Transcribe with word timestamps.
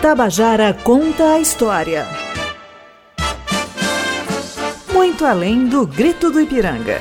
Tabajara 0.00 0.74
conta 0.74 1.32
a 1.32 1.40
história. 1.40 2.06
Muito 4.92 5.24
além 5.24 5.66
do 5.66 5.86
grito 5.86 6.30
do 6.30 6.38
Ipiranga. 6.38 7.00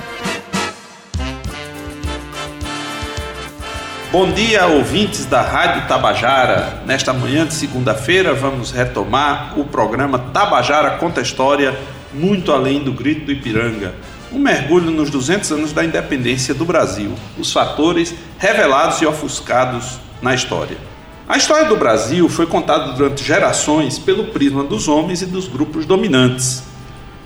Bom 4.12 4.32
dia, 4.32 4.66
ouvintes 4.68 5.26
da 5.26 5.42
Rádio 5.42 5.86
Tabajara. 5.90 6.84
Nesta 6.86 7.12
manhã 7.12 7.46
de 7.46 7.54
segunda-feira, 7.54 8.34
vamos 8.34 8.72
retomar 8.72 9.60
o 9.60 9.66
programa 9.66 10.18
Tabajara 10.18 10.92
Conta 10.92 11.20
a 11.20 11.24
História, 11.24 11.78
muito 12.14 12.54
além 12.54 12.82
do 12.82 12.94
grito 12.94 13.26
do 13.26 13.32
Ipiranga. 13.34 13.94
Um 14.32 14.40
mergulho 14.40 14.90
nos 14.90 15.10
200 15.10 15.52
anos 15.52 15.74
da 15.74 15.84
independência 15.84 16.54
do 16.54 16.64
Brasil, 16.64 17.14
os 17.38 17.52
fatores 17.52 18.16
revelados 18.40 19.02
e 19.02 19.06
ofuscados 19.06 20.00
na 20.22 20.34
história. 20.34 20.95
A 21.28 21.38
história 21.38 21.66
do 21.68 21.76
Brasil 21.76 22.30
foi 22.30 22.46
contada 22.46 22.92
durante 22.92 23.24
gerações 23.24 23.98
pelo 23.98 24.26
prisma 24.26 24.64
dos 24.64 24.88
homens 24.88 25.24
e 25.24 25.26
dos 25.26 25.48
grupos 25.48 25.84
dominantes. 25.84 26.62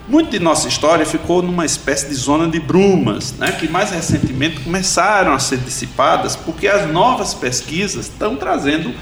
Muito 0.07 0.31
de 0.31 0.39
nossa 0.39 0.69
história 0.69 1.05
ficou 1.05 1.41
numa 1.41 1.65
espécie 1.65 2.07
de 2.07 2.15
zona 2.15 2.47
de 2.47 2.61
brumas, 2.61 3.33
né, 3.33 3.51
que 3.51 3.67
mais 3.67 3.91
recentemente 3.91 4.61
começaram 4.61 5.33
a 5.33 5.39
ser 5.39 5.57
dissipadas 5.57 6.37
porque 6.37 6.65
as 6.65 6.89
novas 6.89 7.33
pesquisas 7.33 8.05
estão 8.05 8.37
trazendo 8.37 8.93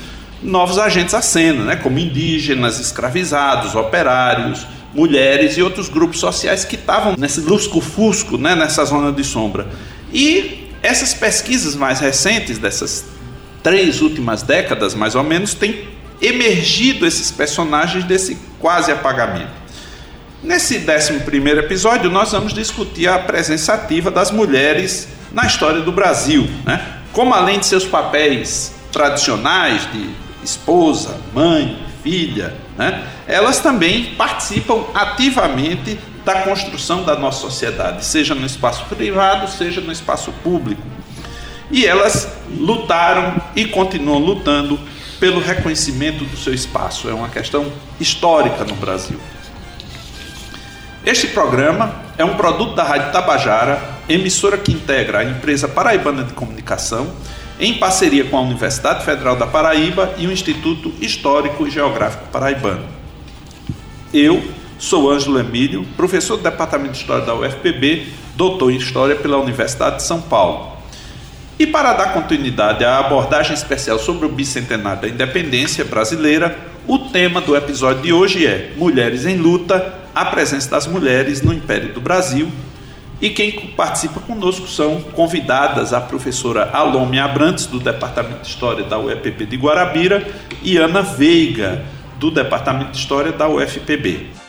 novos 0.41 0.79
agentes 0.79 1.13
à 1.13 1.21
cena, 1.21 1.63
né, 1.63 1.75
como 1.75 1.99
indígenas, 1.99 2.79
escravizados, 2.79 3.75
operários, 3.75 4.65
mulheres 4.95 5.57
e 5.57 5.61
outros 5.61 5.89
grupos 5.89 6.19
sociais 6.19 6.65
que 6.65 6.75
estavam 6.75 7.13
nesse 7.15 7.41
lusco-fusco, 7.41 8.35
né, 8.35 8.55
nessa 8.55 8.83
zona 8.83 9.11
de 9.11 9.23
sombra. 9.23 9.67
E 10.11 10.71
essas 10.81 11.13
pesquisas 11.13 11.75
mais 11.75 11.99
recentes 11.99 12.57
dessas 12.57 13.16
três 13.63 14.01
últimas 14.01 14.41
décadas, 14.41 14.93
mais 14.93 15.15
ou 15.15 15.23
menos, 15.23 15.53
tem 15.53 15.87
emergido 16.21 17.05
esses 17.05 17.31
personagens 17.31 18.03
desse 18.03 18.37
quase 18.59 18.91
apagamento. 18.91 19.51
Nesse 20.41 20.77
11 20.77 21.13
episódio, 21.59 22.11
nós 22.11 22.31
vamos 22.31 22.53
discutir 22.53 23.07
a 23.07 23.19
presença 23.19 23.73
ativa 23.73 24.11
das 24.11 24.31
mulheres 24.31 25.07
na 25.31 25.45
história 25.45 25.81
do 25.81 25.91
Brasil, 25.91 26.47
né? 26.65 26.85
como 27.11 27.33
além 27.33 27.59
de 27.59 27.65
seus 27.65 27.85
papéis 27.85 28.73
tradicionais 28.91 29.91
de 29.91 30.09
esposa, 30.43 31.17
mãe, 31.33 31.83
filha, 32.03 32.55
né? 32.77 33.03
elas 33.27 33.59
também 33.59 34.15
participam 34.15 34.85
ativamente 34.93 35.99
da 36.23 36.41
construção 36.41 37.03
da 37.03 37.15
nossa 37.17 37.41
sociedade, 37.41 38.05
seja 38.05 38.35
no 38.35 38.45
espaço 38.45 38.85
privado, 38.85 39.49
seja 39.49 39.81
no 39.81 39.91
espaço 39.91 40.31
público. 40.43 40.81
E 41.69 41.85
elas 41.85 42.27
lutaram 42.57 43.41
e 43.55 43.65
continuam 43.65 44.19
lutando 44.19 44.79
pelo 45.19 45.39
reconhecimento 45.41 46.23
do 46.23 46.37
seu 46.37 46.53
espaço. 46.53 47.09
É 47.09 47.13
uma 47.13 47.29
questão 47.29 47.71
histórica 47.99 48.63
no 48.63 48.75
Brasil. 48.75 49.19
Este 51.05 51.27
programa 51.27 52.01
é 52.17 52.25
um 52.25 52.35
produto 52.35 52.75
da 52.75 52.83
Rádio 52.83 53.11
Tabajara, 53.11 53.81
emissora 54.09 54.57
que 54.57 54.73
integra 54.73 55.19
a 55.19 55.23
empresa 55.23 55.67
Paraibana 55.67 56.23
de 56.23 56.33
Comunicação, 56.33 57.11
em 57.59 57.75
parceria 57.75 58.25
com 58.25 58.37
a 58.37 58.41
Universidade 58.41 59.03
Federal 59.03 59.35
da 59.35 59.47
Paraíba 59.47 60.13
e 60.17 60.27
o 60.27 60.31
Instituto 60.31 60.93
Histórico 61.01 61.65
e 61.65 61.71
Geográfico 61.71 62.27
Paraibano. 62.31 62.85
Eu 64.13 64.43
sou 64.77 65.09
Ângelo 65.09 65.39
Emílio, 65.39 65.85
professor 65.97 66.37
do 66.37 66.43
Departamento 66.43 66.91
de 66.91 66.99
História 66.99 67.25
da 67.25 67.33
UFPB, 67.33 68.07
doutor 68.35 68.71
em 68.71 68.77
História 68.77 69.15
pela 69.15 69.37
Universidade 69.37 69.97
de 69.97 70.03
São 70.03 70.21
Paulo. 70.21 70.76
E 71.59 71.65
para 71.65 71.93
dar 71.93 72.13
continuidade 72.13 72.85
à 72.85 72.99
abordagem 72.99 73.55
especial 73.55 73.97
sobre 73.97 74.27
o 74.27 74.29
bicentenário 74.29 75.01
da 75.01 75.07
independência 75.07 75.83
brasileira, 75.83 76.55
o 76.87 76.99
tema 76.99 77.41
do 77.41 77.55
episódio 77.55 78.03
de 78.03 78.13
hoje 78.13 78.45
é 78.45 78.73
Mulheres 78.77 79.25
em 79.25 79.37
Luta, 79.37 79.95
a 80.13 80.25
presença 80.25 80.69
das 80.69 80.85
mulheres 80.85 81.41
no 81.41 81.51
Império 81.51 81.91
do 81.93 81.99
Brasil. 81.99 82.51
E 83.19 83.31
quem 83.31 83.51
participa 83.75 84.19
conosco 84.19 84.67
são 84.67 85.01
convidadas 85.01 85.93
a 85.93 85.99
professora 85.99 86.69
Alome 86.71 87.19
Abrantes, 87.19 87.65
do 87.65 87.79
Departamento 87.79 88.41
de 88.41 88.49
História 88.49 88.83
da 88.83 88.99
UEPB 88.99 89.47
de 89.47 89.57
Guarabira, 89.57 90.27
e 90.61 90.77
Ana 90.77 91.01
Veiga, 91.01 91.83
do 92.19 92.29
Departamento 92.29 92.91
de 92.91 92.97
História 92.99 93.31
da 93.31 93.49
UFPB. 93.49 94.46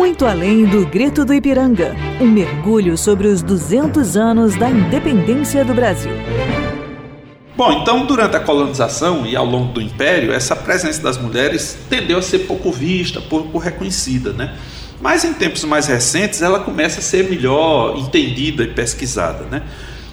Muito 0.00 0.24
além 0.24 0.64
do 0.64 0.86
grito 0.86 1.26
do 1.26 1.34
Ipiranga, 1.34 1.94
um 2.18 2.26
mergulho 2.26 2.96
sobre 2.96 3.28
os 3.28 3.42
200 3.42 4.16
anos 4.16 4.56
da 4.56 4.70
independência 4.70 5.62
do 5.62 5.74
Brasil. 5.74 6.12
Bom, 7.54 7.70
então 7.70 8.06
durante 8.06 8.34
a 8.34 8.40
colonização 8.40 9.26
e 9.26 9.36
ao 9.36 9.44
longo 9.44 9.74
do 9.74 9.80
Império, 9.82 10.32
essa 10.32 10.56
presença 10.56 11.02
das 11.02 11.18
mulheres 11.18 11.76
tendeu 11.90 12.16
a 12.16 12.22
ser 12.22 12.46
pouco 12.46 12.72
vista, 12.72 13.20
pouco 13.20 13.58
reconhecida, 13.58 14.32
né? 14.32 14.54
Mas 15.02 15.22
em 15.22 15.34
tempos 15.34 15.64
mais 15.64 15.86
recentes 15.86 16.40
ela 16.40 16.60
começa 16.60 17.00
a 17.00 17.02
ser 17.02 17.28
melhor 17.28 17.98
entendida 17.98 18.62
e 18.62 18.68
pesquisada, 18.68 19.44
né? 19.50 19.64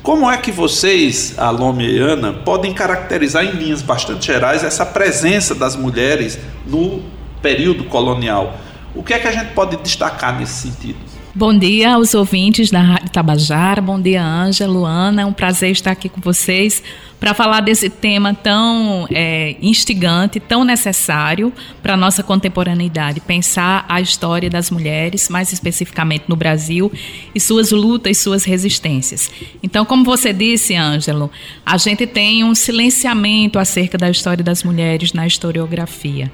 Como 0.04 0.30
é 0.30 0.36
que 0.36 0.52
vocês, 0.52 1.34
Alome 1.38 1.90
e 1.90 1.98
Ana, 1.98 2.34
podem 2.34 2.74
caracterizar 2.74 3.46
em 3.46 3.52
linhas 3.52 3.82
bastante 3.82 4.28
gerais 4.28 4.66
essa 4.66 4.86
presença 4.86 5.56
das 5.56 5.78
mulheres 5.78 6.38
no 6.66 7.02
período 7.42 7.86
colonial? 7.86 8.67
O 8.98 9.04
que 9.04 9.14
é 9.14 9.20
que 9.20 9.28
a 9.28 9.32
gente 9.32 9.54
pode 9.54 9.78
destacar 9.78 10.36
nesse 10.40 10.70
sentido? 10.70 10.98
Bom 11.36 11.56
dia 11.56 11.94
aos 11.94 12.16
ouvintes 12.16 12.72
da 12.72 12.82
Rádio 12.82 13.12
Tabajara, 13.12 13.80
bom 13.80 14.02
dia 14.02 14.26
Ângela, 14.26 14.74
Luana, 14.74 15.22
é 15.22 15.26
um 15.26 15.32
prazer 15.32 15.70
estar 15.70 15.92
aqui 15.92 16.10
com 16.10 16.20
vocês 16.20 16.82
para 17.20 17.36
falar 17.36 17.62
desse 17.62 17.92
tema 17.92 18.34
tão 18.34 19.08
é, 19.12 19.56
instigante, 19.62 20.40
tão 20.40 20.64
necessário 20.64 21.54
para 21.84 21.94
a 21.94 21.98
nossa 21.98 22.24
contemporaneidade, 22.24 23.20
pensar 23.20 23.86
a 23.88 24.02
história 24.02 24.50
das 24.50 24.72
mulheres, 24.72 25.30
mais 25.30 25.54
especificamente 25.54 26.26
no 26.28 26.36
Brasil, 26.36 26.92
e 27.36 27.40
suas 27.40 27.70
lutas, 27.70 28.18
suas 28.18 28.44
resistências. 28.44 29.30
Então, 29.62 29.86
como 29.86 30.04
você 30.04 30.34
disse, 30.34 30.76
Ângelo, 30.76 31.30
a 31.64 31.78
gente 31.78 32.08
tem 32.08 32.44
um 32.44 32.56
silenciamento 32.56 33.60
acerca 33.60 33.96
da 33.96 34.10
história 34.10 34.44
das 34.44 34.64
mulheres 34.64 35.14
na 35.14 35.28
historiografia. 35.28 36.32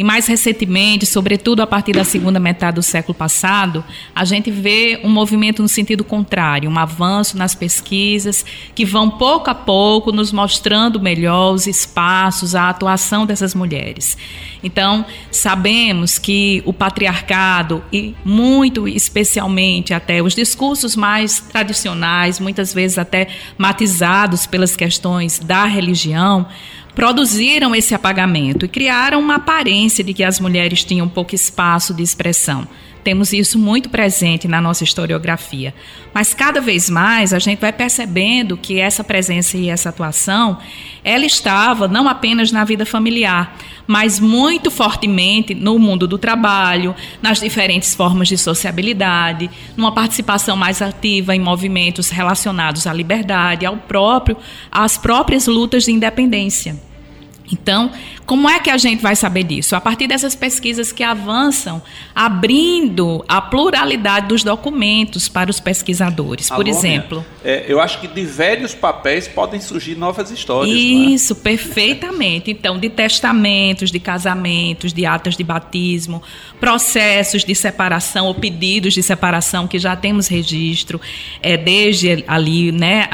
E 0.00 0.02
mais 0.02 0.26
recentemente, 0.26 1.04
sobretudo 1.04 1.60
a 1.60 1.66
partir 1.66 1.92
da 1.92 2.04
segunda 2.04 2.40
metade 2.40 2.76
do 2.76 2.82
século 2.82 3.12
passado, 3.12 3.84
a 4.14 4.24
gente 4.24 4.50
vê 4.50 4.98
um 5.04 5.10
movimento 5.10 5.60
no 5.60 5.68
sentido 5.68 6.02
contrário, 6.02 6.70
um 6.70 6.78
avanço 6.78 7.36
nas 7.36 7.54
pesquisas 7.54 8.42
que 8.74 8.86
vão 8.86 9.10
pouco 9.10 9.50
a 9.50 9.54
pouco 9.54 10.10
nos 10.10 10.32
mostrando 10.32 10.98
melhor 10.98 11.52
os 11.52 11.66
espaços, 11.66 12.54
a 12.54 12.70
atuação 12.70 13.26
dessas 13.26 13.54
mulheres. 13.54 14.16
Então, 14.62 15.04
sabemos 15.30 16.18
que 16.18 16.62
o 16.64 16.72
patriarcado 16.72 17.84
e 17.92 18.14
muito 18.24 18.88
especialmente 18.88 19.92
até 19.92 20.22
os 20.22 20.34
discursos 20.34 20.96
mais 20.96 21.40
tradicionais, 21.40 22.40
muitas 22.40 22.72
vezes 22.72 22.96
até 22.96 23.28
matizados 23.58 24.46
pelas 24.46 24.74
questões 24.74 25.38
da 25.38 25.66
religião, 25.66 26.46
produziram 26.94 27.74
esse 27.74 27.94
apagamento 27.94 28.64
e 28.64 28.68
criaram 28.68 29.20
uma 29.20 29.36
aparência 29.36 30.02
de 30.02 30.12
que 30.12 30.24
as 30.24 30.40
mulheres 30.40 30.84
tinham 30.84 31.08
pouco 31.08 31.34
espaço 31.34 31.94
de 31.94 32.02
expressão. 32.02 32.66
Temos 33.02 33.32
isso 33.32 33.58
muito 33.58 33.88
presente 33.88 34.46
na 34.46 34.60
nossa 34.60 34.84
historiografia. 34.84 35.74
Mas 36.12 36.34
cada 36.34 36.60
vez 36.60 36.90
mais 36.90 37.32
a 37.32 37.38
gente 37.38 37.58
vai 37.58 37.72
percebendo 37.72 38.56
que 38.56 38.78
essa 38.78 39.02
presença 39.02 39.56
e 39.56 39.70
essa 39.70 39.88
atuação, 39.88 40.58
ela 41.02 41.24
estava 41.24 41.88
não 41.88 42.08
apenas 42.08 42.52
na 42.52 42.64
vida 42.64 42.84
familiar, 42.84 43.56
mas 43.86 44.20
muito 44.20 44.70
fortemente 44.70 45.54
no 45.54 45.78
mundo 45.78 46.06
do 46.06 46.18
trabalho, 46.18 46.94
nas 47.22 47.40
diferentes 47.40 47.94
formas 47.94 48.28
de 48.28 48.36
sociabilidade, 48.36 49.50
numa 49.76 49.92
participação 49.92 50.56
mais 50.56 50.82
ativa 50.82 51.34
em 51.34 51.40
movimentos 51.40 52.10
relacionados 52.10 52.86
à 52.86 52.92
liberdade, 52.92 53.64
ao 53.64 53.76
próprio, 53.76 54.36
às 54.70 54.98
próprias 54.98 55.46
lutas 55.46 55.84
de 55.84 55.92
independência. 55.92 56.76
Então, 57.52 57.90
como 58.30 58.48
é 58.48 58.60
que 58.60 58.70
a 58.70 58.78
gente 58.78 59.02
vai 59.02 59.16
saber 59.16 59.42
disso? 59.42 59.74
A 59.74 59.80
partir 59.80 60.06
dessas 60.06 60.36
pesquisas 60.36 60.92
que 60.92 61.02
avançam, 61.02 61.82
abrindo 62.14 63.24
a 63.26 63.42
pluralidade 63.42 64.28
dos 64.28 64.44
documentos 64.44 65.28
para 65.28 65.50
os 65.50 65.58
pesquisadores. 65.58 66.48
Por 66.48 66.68
exemplo. 66.68 67.26
É, 67.42 67.64
eu 67.66 67.80
acho 67.80 68.00
que 68.00 68.06
de 68.06 68.24
velhos 68.24 68.72
papéis 68.72 69.26
podem 69.26 69.60
surgir 69.60 69.96
novas 69.96 70.30
histórias. 70.30 70.72
É? 70.72 70.78
Isso, 70.78 71.32
é? 71.32 71.36
perfeitamente. 71.36 72.52
Então, 72.52 72.78
de 72.78 72.88
testamentos, 72.88 73.90
de 73.90 73.98
casamentos, 73.98 74.92
de 74.92 75.04
atas 75.04 75.36
de 75.36 75.42
batismo, 75.42 76.22
processos 76.60 77.42
de 77.42 77.54
separação 77.56 78.26
ou 78.26 78.34
pedidos 78.36 78.94
de 78.94 79.02
separação 79.02 79.66
que 79.66 79.78
já 79.78 79.96
temos 79.96 80.28
registro 80.28 81.00
é, 81.42 81.56
desde 81.56 82.22
ali, 82.28 82.70
né, 82.70 83.08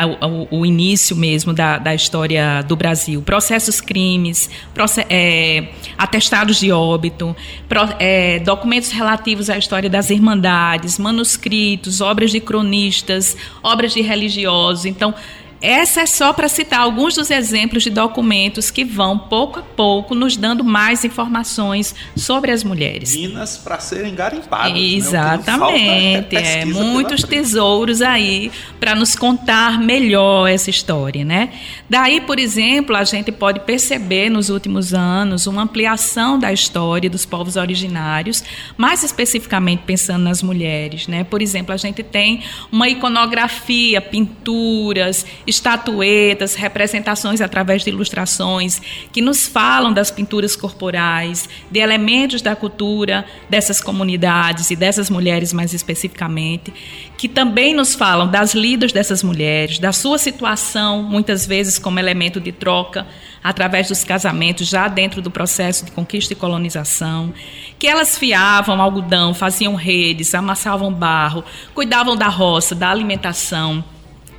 o, 0.51 0.59
o 0.59 0.67
início 0.67 1.17
mesmo 1.17 1.55
da, 1.55 1.79
da 1.79 1.95
história 1.95 2.61
do 2.61 2.77
Brasil. 2.77 3.23
Processos 3.23 3.81
crimes, 3.81 4.51
processos 4.75 5.06
é, 5.09 5.69
atestados 5.97 6.59
de 6.59 6.71
óbito, 6.73 7.35
pro, 7.69 7.89
é, 7.99 8.39
documentos 8.41 8.91
relativos 8.91 9.49
à 9.49 9.59
história 9.59 9.89
das 9.89 10.11
irmandades, 10.11 10.99
manuscritos, 10.99 12.01
obras 12.01 12.31
de 12.31 12.41
cronistas, 12.41 13.37
obras 13.63 13.93
de 13.93 14.03
religiosos. 14.03 14.85
Então, 14.85 15.15
Essa 15.61 16.03
é 16.03 16.07
só 16.07 16.33
para 16.33 16.49
citar 16.49 16.81
alguns 16.81 17.15
dos 17.15 17.31
exemplos 17.31 17.83
de 17.83 17.91
documentos 17.91 18.71
que 18.71 18.85
vão, 18.85 19.19
pouco 19.19 19.61
a 19.61 19.63
pouco, 19.63 20.15
nos 20.15 20.37
dando 20.37 20.63
mais 20.63 21.05
informações 21.05 21.95
sobre 22.15 22.51
as 22.53 22.63
mulheres. 22.63 23.17
Minas 23.17 23.57
para 23.57 23.79
serem 23.81 24.15
garimpadas. 24.15 24.73
Né? 24.73 24.79
Exatamente. 24.79 26.35
Né? 26.35 26.61
É, 26.61 26.65
muitos 26.65 27.23
tesouros 27.23 28.03
aí 28.03 28.51
para 28.79 28.95
nos 28.95 29.15
contar 29.15 29.81
melhor 29.81 30.47
essa 30.47 30.69
história. 30.69 31.25
Né? 31.25 31.51
Daí, 31.89 32.21
por 32.21 32.39
exemplo, 32.39 32.95
a 32.95 33.05
gente 33.05 33.33
pode 33.33 33.61
perceber 33.61 34.29
nos 34.29 34.51
últimos 34.51 34.93
anos 34.93 35.47
uma 35.47 35.63
ampliação 35.63 36.39
da 36.39 36.53
história 36.53 37.09
dos 37.09 37.25
povos 37.25 37.57
originários, 37.57 38.45
mais 38.77 39.03
especificamente 39.03 39.85
pensando 39.87 40.25
nas 40.25 40.43
mulheres. 40.43 41.07
Né? 41.07 41.25
Por 41.25 41.41
exemplo, 41.41 41.73
a 41.73 41.77
gente 41.77 42.03
tem 42.03 42.43
uma 42.71 42.89
iconografia, 42.89 44.01
pinturas, 44.01 45.25
estatuetas, 45.47 46.55
representações 46.55 47.41
através 47.41 47.85
de 47.85 47.91
ilustrações 47.91 48.81
que 49.13 49.23
nos 49.23 49.47
falam 49.47 49.93
das 49.93 50.11
pinturas 50.11 50.57
corporais, 50.57 51.49
de 51.71 51.79
elementos 51.79 52.43
da 52.43 52.57
cultura 52.57 53.25
dessas 53.49 53.81
comunidades 53.81 54.71
e 54.71 54.77
dessas 54.77 55.09
mulheres 55.09 55.53
mais 55.53 55.73
especificamente, 55.73 56.73
que 57.17 57.29
também 57.29 57.75
nos 57.75 57.95
falam 57.95 58.29
das 58.29 58.55
lidas 58.55 58.93
dessas 58.93 59.23
mulheres, 59.23 59.79
da 59.79 59.93
sua 59.93 60.19
situação, 60.19 61.03
muitas 61.03 61.47
vezes 61.47 61.79
como 61.79 61.99
elemento 61.99 62.41
de 62.41 62.53
troca, 62.53 63.07
através 63.43 63.89
dos 63.89 64.03
casamentos, 64.03 64.69
já 64.69 64.89
dentro 64.89 65.23
do 65.23 65.31
processo 65.31 65.85
de 65.85 65.93
conquista 65.93 66.33
e 66.33 66.37
colonização, 66.37 67.33
que 67.79 67.87
elas 67.87 68.19
fiavam 68.19 68.81
algodão, 68.83 69.33
faziam 69.33 69.77
redes, 69.77 70.35
amassavam 70.35 70.93
barro, 70.93 71.45
cuidavam 71.73 72.17
da 72.17 72.29
roça, 72.29 72.75
da 72.75 72.91
alimentação 72.91 73.85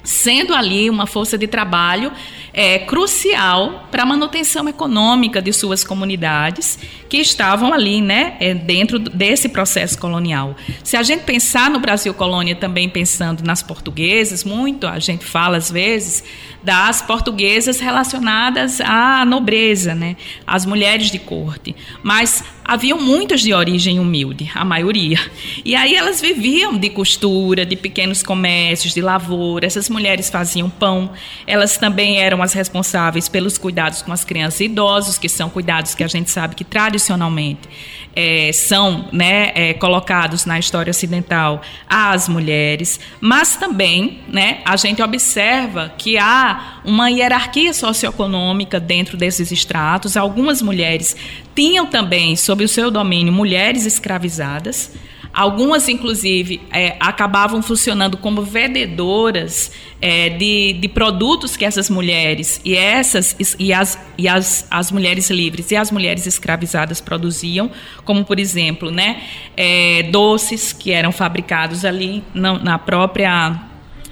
sendo 0.08 0.56
ali 0.56 0.90
uma 0.90 1.06
força 1.06 1.38
de 1.38 1.48
trabalho 1.48 2.14
é, 2.54 2.80
crucial 2.80 3.90
para 3.92 4.04
a 4.04 4.06
manutenção 4.06 4.70
econômica 4.70 5.42
de 5.42 5.52
suas 5.52 5.84
comunidades 5.84 6.80
que 7.10 7.18
estavam 7.18 7.74
ali, 7.74 8.00
né, 8.00 8.38
é, 8.40 8.54
dentro 8.54 8.98
desse 8.98 9.50
processo 9.50 10.00
colonial. 10.00 10.56
Se 10.82 10.96
a 10.96 11.04
gente 11.04 11.24
pensar 11.24 11.70
no 11.70 11.80
Brasil 11.80 12.14
colônia 12.14 12.56
também 12.56 12.88
pensando 12.88 13.44
nas 13.44 13.62
portuguesas, 13.62 14.46
muito 14.46 14.88
a 14.88 14.98
gente 14.98 15.26
fala 15.26 15.58
às 15.58 15.70
vezes 15.70 16.24
das 16.64 17.02
portuguesas 17.02 17.82
relacionadas 17.82 18.80
à 18.80 19.26
nobreza, 19.26 19.94
né, 19.94 20.16
as 20.46 20.66
mulheres 20.66 21.12
de 21.12 21.20
corte, 21.20 21.76
mas 22.02 22.46
haviam 22.68 23.00
muitas 23.00 23.42
de 23.42 23.54
origem 23.54 24.00
humilde, 24.00 24.52
a 24.54 24.66
maioria. 24.66 25.20
E 25.64 25.76
aí 25.76 25.96
elas 25.96 26.20
viviam 26.20 26.78
de 26.78 26.90
costura, 26.90 27.66
de 27.66 27.76
pequenos 27.76 28.22
comércios, 28.22 28.94
de 28.94 29.02
lavoura. 29.02 29.66
Essas 29.66 29.90
mulheres 29.90 30.30
faziam 30.30 30.70
pão. 30.70 31.10
Elas 31.46 31.78
também 31.78 32.20
eram 32.20 32.44
as 32.44 32.54
responsáveis 32.54 33.30
pelos 33.30 33.58
cuidados 33.58 34.02
com 34.02 34.12
as 34.12 34.26
crianças 34.26 34.60
e 34.60 34.66
idosos, 34.66 35.18
que 35.18 35.30
são 35.30 35.50
cuidados 35.50 35.96
que 35.96 36.04
a 36.04 36.08
gente 36.08 36.30
sabe 36.30 36.56
que 36.56 36.66
tradicionalmente 36.66 37.68
é, 38.20 38.52
são 38.52 39.08
né, 39.12 39.52
é, 39.54 39.74
colocados 39.76 40.44
na 40.44 40.58
história 40.58 40.90
ocidental 40.90 41.62
às 41.88 42.28
mulheres, 42.28 43.00
mas 43.22 43.56
também 43.58 44.22
né, 44.28 44.62
a 44.66 44.76
gente 44.76 45.04
observa 45.04 45.94
que 45.96 46.18
há 46.18 46.80
uma 46.84 47.12
hierarquia 47.12 47.72
socioeconômica 47.74 48.80
dentro 48.80 49.16
desses 49.16 49.52
estratos. 49.52 50.18
Algumas 50.18 50.64
mulheres 50.64 51.16
tinham 51.54 51.86
também 51.86 52.36
sob 52.36 52.64
o 52.64 52.68
seu 52.68 52.90
domínio 52.90 53.32
mulheres 53.32 53.86
escravizadas. 53.86 54.94
Algumas, 55.38 55.88
inclusive, 55.88 56.60
é, 56.72 56.96
acabavam 57.00 57.62
funcionando 57.62 58.18
como 58.18 58.42
vendedoras 58.42 59.72
é, 60.02 60.30
de, 60.30 60.74
de 60.74 60.88
produtos 60.88 61.56
que 61.56 61.64
essas 61.64 61.92
mulheres 61.92 62.60
e 62.66 62.76
essas 62.76 63.36
e, 63.60 63.72
as, 63.72 64.00
e 64.18 64.28
as, 64.28 64.66
as 64.72 64.92
mulheres 64.92 65.30
livres 65.30 65.70
e 65.70 65.76
as 65.76 65.92
mulheres 65.92 66.26
escravizadas 66.26 67.00
produziam, 67.00 67.70
como 68.04 68.26
por 68.26 68.40
exemplo, 68.40 68.90
né, 68.90 69.22
é, 69.56 70.10
doces 70.12 70.74
que 70.74 70.92
eram 70.92 71.12
fabricados 71.12 71.86
ali 71.86 72.24
na, 72.34 72.58
na 72.58 72.80
própria 72.80 73.62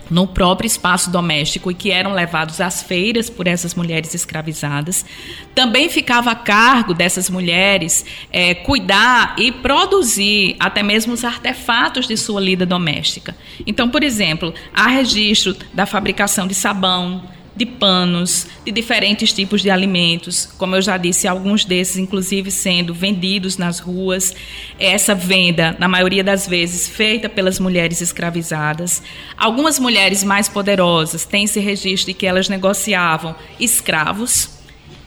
no 0.10 0.28
próprio 0.28 0.68
espaço 0.68 1.10
doméstico 1.10 1.72
e 1.72 1.74
que 1.74 1.92
eram 1.92 2.14
levados 2.14 2.62
às 2.62 2.84
feiras 2.84 3.30
por 3.30 3.48
essas 3.48 3.74
mulheres 3.74 4.14
escravizadas. 4.14 5.06
Também 5.54 5.90
ficava 5.90 6.32
a 6.32 6.36
cargo 6.36 6.94
dessas 6.94 7.30
mulheres 7.30 8.06
é, 8.32 8.54
cuidar 8.54 9.36
e 9.38 9.52
produzir 9.52 10.56
até 10.60 10.84
mesmo 10.84 11.14
os 11.14 11.24
artefatos 11.24 12.08
de 12.08 12.18
sua 12.18 12.42
lida 12.42 12.66
doméstica. 12.66 13.36
Então, 13.66 13.90
por 13.90 14.04
exemplo, 14.04 14.54
há 14.74 14.88
registro 14.88 15.56
da 15.74 15.86
fabricação 15.86 16.48
de 16.48 16.54
sabão, 16.54 17.24
de 17.56 17.66
panos, 17.66 18.48
de 18.66 18.72
diferentes 18.72 19.32
tipos 19.32 19.62
de 19.62 19.70
alimentos, 19.70 20.50
como 20.58 20.76
eu 20.76 20.82
já 20.82 20.98
disse, 20.98 21.28
alguns 21.28 21.64
desses 21.64 21.98
inclusive 21.98 22.52
sendo 22.52 22.94
vendidos 22.94 23.58
nas 23.58 23.80
ruas. 23.80 24.36
Essa 24.78 25.16
venda, 25.16 25.76
na 25.80 25.88
maioria 25.88 26.24
das 26.24 26.46
vezes, 26.46 26.90
feita 26.90 27.30
pelas 27.30 27.60
mulheres 27.60 28.02
escravizadas. 28.02 29.02
Algumas 29.38 29.80
mulheres 29.80 30.24
mais 30.24 30.50
poderosas 30.50 31.26
têm 31.26 31.46
esse 31.46 31.60
registro 31.60 32.12
de 32.12 32.14
que 32.14 32.26
elas 32.28 32.50
negociavam 32.50 33.36
escravos, 33.60 34.50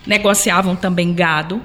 negociavam 0.06 0.74
também 0.74 1.12
gado, 1.12 1.60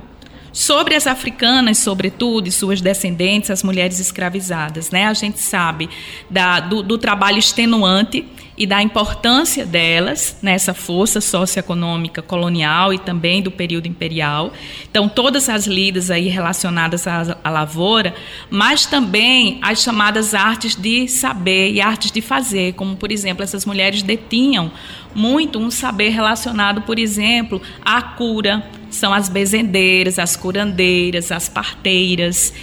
Sobre 0.54 0.94
as 0.94 1.08
africanas, 1.08 1.80
sobretudo, 1.80 2.48
e 2.48 2.52
suas 2.52 2.80
descendentes, 2.80 3.50
as 3.50 3.64
mulheres 3.64 4.00
escravizadas, 4.00 4.92
né? 4.92 5.08
A 5.08 5.14
gente 5.16 5.40
sabe 5.40 5.90
da, 6.30 6.60
do, 6.60 6.84
do 6.84 6.96
trabalho 6.96 7.40
extenuante 7.40 8.24
e 8.58 8.68
da 8.68 8.82
importância 8.82 9.66
delas 9.66 10.38
nessa 10.42 10.74
força 10.74 11.20
socioeconômica 11.20 12.22
colonial 12.22 12.94
e 12.94 13.00
também 13.00 13.42
do 13.42 13.50
período 13.50 13.88
imperial. 13.88 14.54
Então, 14.90 15.10
todas 15.10 15.50
as 15.50 15.66
lidas 15.66 16.12
aí 16.12 16.28
relacionadas 16.28 17.08
à, 17.08 17.38
à 17.44 17.50
lavoura, 17.50 18.14
mas 18.50 18.86
também 18.86 19.58
as 19.62 19.82
chamadas 19.82 20.34
artes 20.36 20.76
de 20.76 21.08
saber 21.08 21.72
e 21.72 21.82
artes 21.82 22.12
de 22.12 22.22
fazer, 22.22 22.74
como, 22.74 22.96
por 22.96 23.12
exemplo, 23.12 23.44
essas 23.44 23.66
mulheres 23.66 24.04
detinham 24.04 24.72
muito 25.16 25.60
um 25.60 25.72
saber 25.72 26.10
relacionado, 26.10 26.82
por 26.82 27.00
exemplo, 27.00 27.62
à 27.84 28.02
cura, 28.02 28.64
são 28.90 29.14
as 29.14 29.30
bezendeiras, 29.30 30.20
as 30.20 30.36
curandeiras, 30.36 31.32
as 31.32 31.50
parteiras 31.50 32.54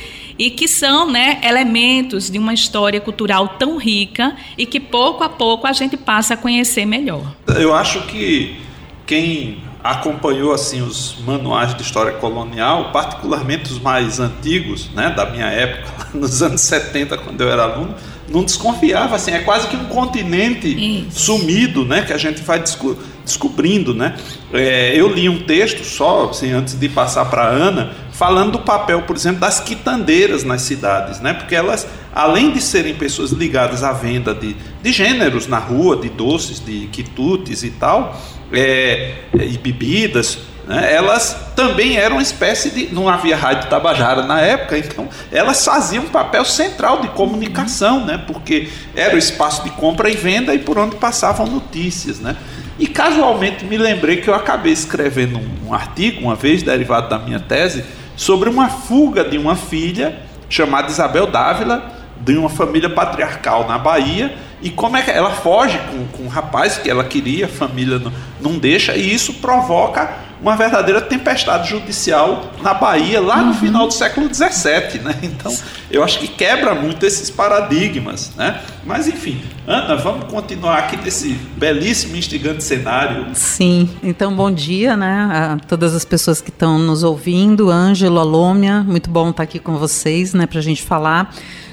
e 0.41 0.49
que 0.49 0.67
são 0.67 1.11
né, 1.11 1.39
elementos 1.45 2.31
de 2.31 2.39
uma 2.39 2.55
história 2.55 2.99
cultural 2.99 3.47
tão 3.59 3.77
rica 3.77 4.35
e 4.57 4.65
que 4.65 4.81
pouco 4.81 5.23
a 5.23 5.29
pouco 5.29 5.67
a 5.67 5.73
gente 5.75 5.99
passa 5.99 6.33
a 6.33 6.37
conhecer 6.37 6.87
melhor. 6.87 7.35
Eu 7.47 7.75
acho 7.75 8.07
que 8.07 8.59
quem 9.07 9.59
acompanhou 9.85 10.55
assim 10.55 10.81
os 10.81 11.17
manuais 11.27 11.75
de 11.75 11.83
história 11.83 12.12
colonial, 12.12 12.91
particularmente 12.91 13.71
os 13.71 13.79
mais 13.79 14.19
antigos, 14.19 14.88
né, 14.95 15.11
da 15.11 15.26
minha 15.26 15.45
época, 15.45 16.09
nos 16.19 16.41
anos 16.43 16.62
70, 16.62 17.19
quando 17.19 17.38
eu 17.43 17.50
era 17.50 17.64
aluno, 17.64 17.95
não 18.26 18.43
desconfiava 18.43 19.17
assim, 19.17 19.33
é 19.33 19.41
quase 19.41 19.69
que 19.69 19.76
um 19.76 19.85
continente 19.87 20.69
Isso. 20.69 21.21
sumido, 21.21 21.85
né, 21.85 22.00
que 22.00 22.14
a 22.14 22.19
gente 22.19 22.41
vai 22.41 22.61
desco 22.61 22.97
descobrindo, 23.31 23.95
né? 23.95 24.17
É, 24.53 24.93
eu 24.97 25.09
li 25.09 25.29
um 25.29 25.45
texto 25.45 25.85
só, 25.85 26.31
assim, 26.31 26.50
antes 26.50 26.79
de 26.79 26.88
passar 26.88 27.26
para 27.26 27.47
Ana, 27.47 27.93
falando 28.21 28.53
do 28.53 28.59
papel, 28.59 29.00
por 29.00 29.17
exemplo, 29.17 29.41
das 29.41 29.61
quitandeiras 29.61 30.45
nas 30.45 30.61
cidades, 30.61 31.21
né? 31.21 31.33
Porque 31.33 31.55
elas, 31.55 31.87
além 32.15 32.50
de 32.53 32.61
serem 32.61 32.95
pessoas 32.95 33.31
ligadas 33.31 33.83
à 33.83 33.93
venda 33.95 34.35
de, 34.35 34.55
de 34.83 34.93
gêneros 34.93 35.47
na 35.47 35.57
rua, 35.57 35.97
de 35.97 36.11
doces, 36.11 36.62
de 36.62 36.87
quitutes 36.89 37.62
e 37.62 37.71
tal, 37.71 38.21
é, 38.53 39.15
e 39.33 39.57
bebidas, 39.57 40.41
né? 40.69 40.93
elas 40.93 41.35
também 41.57 41.97
eram 41.97 42.17
uma 42.17 42.23
espécie 42.23 42.69
de. 42.69 42.95
Não 42.95 43.09
havia 43.09 43.35
rádio 43.35 43.71
Tabajara 43.71 44.27
na 44.27 44.39
época, 44.39 44.77
então 44.77 45.09
elas 45.33 45.65
faziam 45.65 46.05
um 46.05 46.09
papel 46.09 46.45
central 46.45 47.00
de 47.00 47.09
comunicação, 47.09 48.05
né? 48.05 48.23
porque 48.27 48.69
era 48.95 49.15
o 49.15 49.19
espaço 49.19 49.65
de 49.65 49.71
compra 49.71 50.11
e 50.11 50.15
venda 50.15 50.55
e 50.55 50.59
por 50.59 50.79
onde 50.79 50.95
passavam 50.97 51.47
notícias. 51.47 52.21
Né? 52.21 52.37
E 52.79 52.87
casualmente 52.87 53.65
me 53.65 53.79
lembrei 53.79 54.19
que 54.19 54.29
eu 54.29 54.35
acabei 54.35 54.75
escrevendo 54.75 55.39
um, 55.39 55.69
um 55.69 55.75
artigo, 55.75 56.21
uma 56.21 56.35
vez, 56.35 56.62
derivado 56.62 57.09
da 57.09 57.19
minha 57.19 57.41
tese, 57.41 57.83
sobre 58.21 58.50
uma 58.50 58.69
fuga 58.69 59.25
de 59.25 59.39
uma 59.39 59.57
filha 59.57 60.15
chamada 60.47 60.91
Isabel 60.91 61.27
Dávila, 61.27 61.91
de 62.21 62.37
uma 62.37 62.50
família 62.50 62.91
patriarcal 62.91 63.67
na 63.67 63.79
Bahia, 63.79 64.37
e 64.61 64.69
como 64.69 64.99
é 64.99 65.03
que 65.03 65.11
ela 65.11 65.31
foge 65.31 65.81
com, 65.91 66.07
com 66.09 66.25
um 66.25 66.29
rapaz 66.29 66.77
que 66.77 66.91
ela 66.91 67.03
queria, 67.03 67.47
a 67.47 67.49
família 67.49 67.99
não, 67.99 68.12
não 68.39 68.59
deixa, 68.59 68.95
e 68.95 69.15
isso 69.15 69.33
provoca 69.41 70.12
uma 70.42 70.56
verdadeira 70.56 71.00
tempestade 71.00 71.68
judicial 71.68 72.50
na 72.62 72.73
Bahia, 72.73 73.20
lá 73.20 73.42
no 73.42 73.49
uhum. 73.49 73.54
final 73.54 73.87
do 73.87 73.92
século 73.92 74.32
XVII. 74.32 75.00
Né? 75.02 75.14
Então, 75.23 75.54
eu 75.90 76.02
acho 76.02 76.18
que 76.18 76.28
quebra 76.28 76.75
muito 76.75 77.04
esses 77.04 77.30
paradigmas. 77.30 78.32
Né? 78.37 78.61
Mas, 78.85 79.06
enfim, 79.06 79.42
Ana, 79.66 79.97
vamos 79.97 80.30
continuar 80.32 80.78
aqui 80.78 80.97
desse 80.97 81.32
belíssimo, 81.56 82.16
instigante 82.16 82.64
cenário. 82.64 83.26
Sim, 83.35 83.88
então 84.02 84.35
bom 84.35 84.50
dia 84.50 84.97
né, 84.97 85.28
a 85.30 85.59
todas 85.66 85.94
as 85.94 86.04
pessoas 86.04 86.40
que 86.40 86.50
estão 86.50 86.78
nos 86.78 87.02
ouvindo. 87.02 87.70
Ângelo, 87.70 88.18
Alômia, 88.18 88.82
muito 88.82 89.11
bom 89.11 89.30
estar 89.30 89.42
aqui 89.42 89.59
com 89.59 89.76
vocês 89.76 90.32
né, 90.32 90.47
para 90.47 90.59
a 90.59 90.62
gente 90.62 90.82
falar 90.82 91.32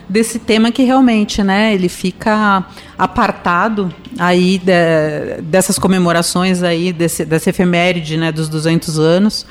desse 0.10 0.40
tema 0.40 0.72
que 0.72 0.84
realmente, 0.84 1.44
né, 1.44 1.74
ele 1.74 1.90
fica 1.90 2.66
apartado 2.98 3.94
aí 4.18 4.58
de, 4.58 5.42
dessas 5.42 5.78
comemorações 5.78 6.64
aí 6.64 6.94
desse, 6.94 7.26
dessa 7.26 7.50
efeméride, 7.50 8.18
né, 8.18 8.32
dos 8.32 8.50
200 8.50 9.00
anos 9.00 9.46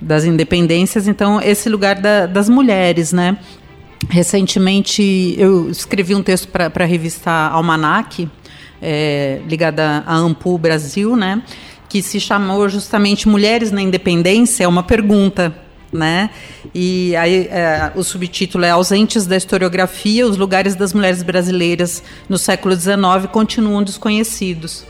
das 0.00 0.24
independências. 0.24 1.06
Então, 1.06 1.40
esse 1.40 1.68
lugar 1.68 1.96
da, 1.96 2.26
das 2.26 2.48
mulheres, 2.48 3.12
né? 3.12 3.38
Recentemente, 4.08 5.34
eu 5.38 5.70
escrevi 5.70 6.14
um 6.14 6.22
texto 6.22 6.48
para 6.48 6.70
a 6.74 6.86
revista 6.86 7.30
Almanac, 7.30 8.28
é, 8.80 9.40
ligada 9.46 10.02
à 10.04 10.16
Ampu 10.16 10.58
Brasil, 10.58 11.16
né? 11.16 11.40
Que 11.88 12.02
se 12.02 12.18
chamou 12.18 12.68
justamente 12.68 13.28
Mulheres 13.28 13.70
na 13.70 13.80
Independência, 13.80 14.64
é 14.64 14.68
uma 14.68 14.82
pergunta 14.82 15.54
né? 15.92 16.30
E 16.74 17.14
aí 17.16 17.48
é, 17.50 17.92
o 17.94 18.02
subtítulo 18.02 18.64
é 18.64 18.70
Ausentes 18.70 19.26
da 19.26 19.36
historiografia, 19.36 20.26
os 20.26 20.36
lugares 20.36 20.74
das 20.74 20.94
mulheres 20.94 21.22
brasileiras 21.22 22.02
no 22.28 22.38
século 22.38 22.74
XIX 22.74 23.30
continuam 23.30 23.82
desconhecidos. 23.82 24.84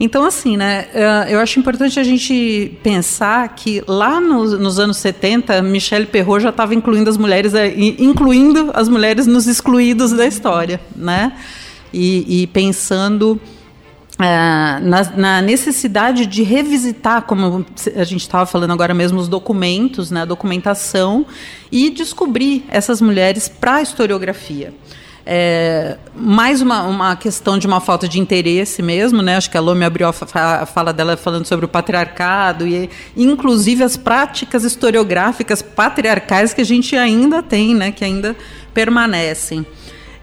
Então, 0.00 0.24
assim, 0.24 0.56
né, 0.56 0.86
é, 0.94 1.34
eu 1.34 1.40
acho 1.40 1.58
importante 1.58 1.98
a 1.98 2.04
gente 2.04 2.78
pensar 2.84 3.48
que 3.48 3.82
lá 3.86 4.20
nos, 4.20 4.56
nos 4.58 4.78
anos 4.78 4.96
70, 4.98 5.60
Michelle 5.62 6.06
Perrault 6.06 6.42
já 6.42 6.50
estava 6.50 6.72
incluindo 6.72 7.10
as 7.10 7.16
mulheres, 7.16 7.52
é, 7.52 7.74
incluindo 7.76 8.70
as 8.74 8.88
mulheres 8.88 9.26
nos 9.26 9.48
excluídos 9.48 10.12
da 10.12 10.24
história, 10.24 10.80
né? 10.94 11.32
E, 11.92 12.42
e 12.42 12.46
pensando 12.48 13.40
é, 14.18 14.80
na, 14.80 15.04
na, 15.16 15.42
necessidade 15.42 16.26
de 16.26 16.42
revisitar, 16.42 17.22
como 17.22 17.64
a 17.94 18.04
gente 18.04 18.22
estava 18.22 18.46
falando 18.46 18.72
agora 18.72 18.92
mesmo, 18.92 19.20
os 19.20 19.28
documentos, 19.28 20.10
né, 20.10 20.22
a 20.22 20.24
documentação, 20.24 21.24
e 21.70 21.88
descobrir 21.88 22.64
essas 22.68 23.00
mulheres 23.00 23.48
para 23.48 23.76
a 23.76 23.82
historiografia. 23.82 24.74
É, 25.30 25.98
mais 26.16 26.62
uma, 26.62 26.84
uma 26.84 27.14
questão 27.14 27.58
de 27.58 27.66
uma 27.66 27.80
falta 27.80 28.08
de 28.08 28.18
interesse 28.18 28.80
mesmo, 28.80 29.20
né? 29.20 29.36
Acho 29.36 29.50
que 29.50 29.58
a 29.58 29.60
Lô 29.60 29.74
me 29.74 29.84
abriu 29.84 30.08
a 30.08 30.12
fala 30.64 30.90
dela 30.90 31.18
falando 31.18 31.44
sobre 31.44 31.66
o 31.66 31.68
patriarcado 31.68 32.66
e, 32.66 32.88
inclusive, 33.14 33.84
as 33.84 33.94
práticas 33.94 34.64
historiográficas 34.64 35.60
patriarcais 35.60 36.54
que 36.54 36.62
a 36.62 36.64
gente 36.64 36.96
ainda 36.96 37.42
tem, 37.42 37.74
né? 37.74 37.92
Que 37.92 38.06
ainda 38.06 38.34
permanecem. 38.72 39.66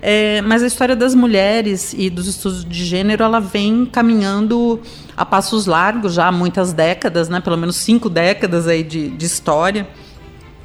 É, 0.07 0.39
mas 0.43 0.61
a 0.61 0.67
história 0.67 0.95
das 0.95 1.15
mulheres 1.15 1.95
e 1.97 2.11
dos 2.11 2.27
estudos 2.27 2.63
de 2.63 2.85
gênero 2.85 3.23
ela 3.23 3.39
vem 3.39 3.87
caminhando 3.87 4.79
a 5.17 5.25
passos 5.25 5.65
largos 5.65 6.13
já 6.13 6.27
há 6.27 6.31
muitas 6.31 6.71
décadas, 6.73 7.27
né? 7.27 7.39
pelo 7.39 7.57
menos 7.57 7.77
cinco 7.77 8.07
décadas 8.07 8.67
aí 8.67 8.83
de, 8.83 9.09
de 9.09 9.25
história. 9.25 9.87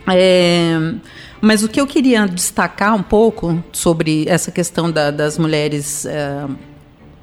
É, 0.07 0.93
mas 1.41 1.63
o 1.63 1.69
que 1.69 1.81
eu 1.81 1.87
queria 1.87 2.27
destacar 2.27 2.95
um 2.95 3.03
pouco 3.03 3.65
sobre 3.73 4.27
essa 4.29 4.51
questão 4.51 4.93
da, 4.93 5.11
das 5.11 5.39
mulheres 5.39 6.05
é, 6.05 6.45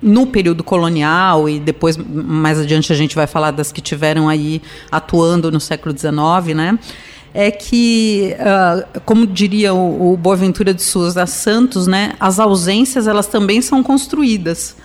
no 0.01 0.25
período 0.25 0.63
colonial 0.63 1.47
e 1.47 1.59
depois 1.59 1.97
mais 1.97 2.59
adiante 2.59 2.91
a 2.91 2.95
gente 2.95 3.15
vai 3.15 3.27
falar 3.27 3.51
das 3.51 3.71
que 3.71 3.79
tiveram 3.79 4.27
aí 4.27 4.59
atuando 4.91 5.51
no 5.51 5.59
século 5.59 5.95
XIX, 5.95 6.55
né? 6.55 6.79
É 7.39 7.51
que, 7.51 8.36
uh, 8.39 9.00
como 9.06 9.27
diria 9.27 9.72
o, 9.72 10.13
o 10.13 10.17
Boaventura 10.17 10.74
de 10.74 10.82
Souza 10.82 11.27
Santos, 11.27 11.86
né, 11.86 12.13
as 12.20 12.39
ausências 12.39 13.06
elas 13.06 13.27
também 13.27 13.62
são 13.62 13.84
construídas. 13.84 14.75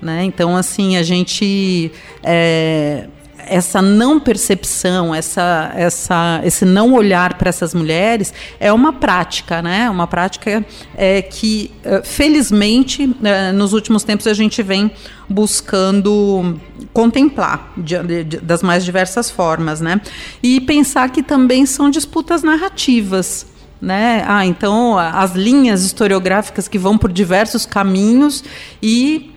Né? 0.00 0.24
Então, 0.24 0.56
assim, 0.56 0.96
a 0.96 1.02
gente 1.02 1.92
é, 2.22 3.06
essa 3.46 3.80
não 3.80 4.18
percepção, 4.20 5.14
essa, 5.14 5.72
essa, 5.74 6.40
esse 6.44 6.64
não 6.64 6.92
olhar 6.92 7.34
para 7.34 7.48
essas 7.48 7.74
mulheres 7.74 8.32
é 8.58 8.72
uma 8.72 8.92
prática, 8.92 9.62
né? 9.62 9.88
Uma 9.90 10.06
prática 10.06 10.64
é, 10.96 11.22
que, 11.22 11.70
é, 11.84 12.02
felizmente, 12.02 13.14
é, 13.22 13.52
nos 13.52 13.72
últimos 13.72 14.02
tempos 14.02 14.26
a 14.26 14.34
gente 14.34 14.62
vem 14.62 14.90
buscando 15.28 16.58
contemplar 16.92 17.72
de, 17.76 18.24
de, 18.24 18.36
das 18.38 18.62
mais 18.62 18.84
diversas 18.84 19.30
formas, 19.30 19.80
né? 19.80 20.00
E 20.42 20.60
pensar 20.60 21.10
que 21.10 21.22
também 21.22 21.66
são 21.66 21.90
disputas 21.90 22.42
narrativas. 22.42 23.46
Né? 23.80 24.22
Ah, 24.26 24.44
então 24.44 24.98
as 24.98 25.32
linhas 25.32 25.82
historiográficas 25.84 26.68
que 26.68 26.78
vão 26.78 26.98
por 26.98 27.10
diversos 27.10 27.64
caminhos 27.64 28.44
e 28.82 29.32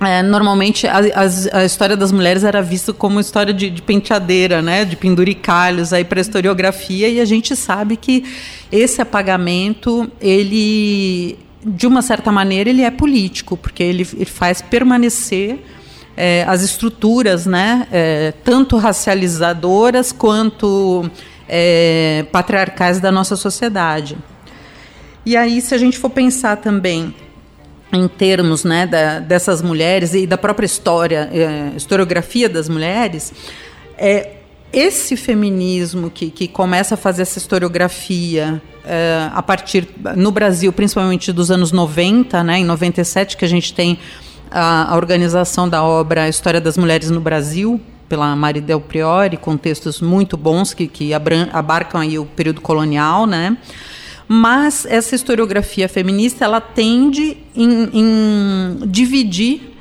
é, 0.00 0.22
normalmente 0.22 0.86
a, 0.86 0.98
a, 0.98 1.58
a, 1.60 1.64
história 1.64 1.96
das 1.96 2.10
mulheres 2.10 2.42
era 2.44 2.60
vista 2.60 2.92
como 2.92 3.20
história 3.20 3.54
de, 3.54 3.70
de 3.70 3.80
penteadeira, 3.80 4.60
né, 4.60 4.84
de 4.84 4.96
penduricalhos 4.96 5.92
aí 5.92 6.04
para 6.04 6.20
historiografia. 6.20 7.08
E 7.08 7.20
a 7.20 7.24
gente 7.24 7.54
sabe 7.54 7.96
que 7.96 8.24
esse 8.72 9.00
apagamento 9.00 10.10
ele 10.20 11.38
de 11.64 11.86
uma 11.86 12.02
certa 12.02 12.30
maneira 12.30 12.68
ele 12.68 12.82
é 12.82 12.90
político 12.90 13.56
porque 13.56 13.82
ele, 13.82 14.06
ele 14.14 14.26
faz 14.26 14.60
permanecer 14.60 15.58
é, 16.16 16.44
as 16.46 16.62
estruturas, 16.62 17.46
né, 17.46 17.86
é, 17.90 18.32
tanto 18.44 18.76
racializadoras 18.76 20.12
quanto 20.12 21.10
é, 21.48 22.26
patriarcais 22.30 23.00
da 23.00 23.10
nossa 23.10 23.36
sociedade. 23.36 24.16
E 25.26 25.36
aí, 25.36 25.60
se 25.62 25.74
a 25.74 25.78
gente 25.78 25.98
for 25.98 26.10
pensar 26.10 26.56
também 26.58 27.14
em 27.94 28.08
termos 28.08 28.64
né, 28.64 28.86
da, 28.86 29.20
dessas 29.20 29.62
mulheres 29.62 30.14
e 30.14 30.26
da 30.26 30.36
própria 30.36 30.66
história, 30.66 31.28
é, 31.32 31.76
historiografia 31.76 32.48
das 32.48 32.68
mulheres, 32.68 33.32
é 33.96 34.32
esse 34.72 35.16
feminismo 35.16 36.10
que, 36.10 36.30
que 36.30 36.48
começa 36.48 36.94
a 36.94 36.98
fazer 36.98 37.22
essa 37.22 37.38
historiografia 37.38 38.60
é, 38.84 39.28
a 39.32 39.40
partir, 39.40 39.88
no 40.16 40.32
Brasil, 40.32 40.72
principalmente 40.72 41.32
dos 41.32 41.50
anos 41.50 41.70
90, 41.70 42.42
né, 42.42 42.58
em 42.58 42.64
97, 42.64 43.36
que 43.36 43.44
a 43.44 43.48
gente 43.48 43.72
tem 43.72 43.98
a, 44.50 44.92
a 44.92 44.96
organização 44.96 45.68
da 45.68 45.82
obra 45.82 46.28
História 46.28 46.60
das 46.60 46.76
Mulheres 46.76 47.08
no 47.10 47.20
Brasil, 47.20 47.80
pela 48.08 48.34
Marie 48.36 48.60
Del 48.60 48.80
Priori, 48.80 49.36
com 49.36 49.56
textos 49.56 50.00
muito 50.00 50.36
bons 50.36 50.74
que, 50.74 50.86
que 50.86 51.12
abarcam 51.14 52.00
aí 52.00 52.18
o 52.18 52.24
período 52.24 52.60
colonial, 52.60 53.26
né? 53.26 53.56
Mas 54.28 54.86
essa 54.86 55.14
historiografia 55.14 55.88
feminista 55.88 56.44
ela 56.44 56.60
tende 56.60 57.36
em, 57.54 57.90
em 57.92 58.78
dividir 58.86 59.74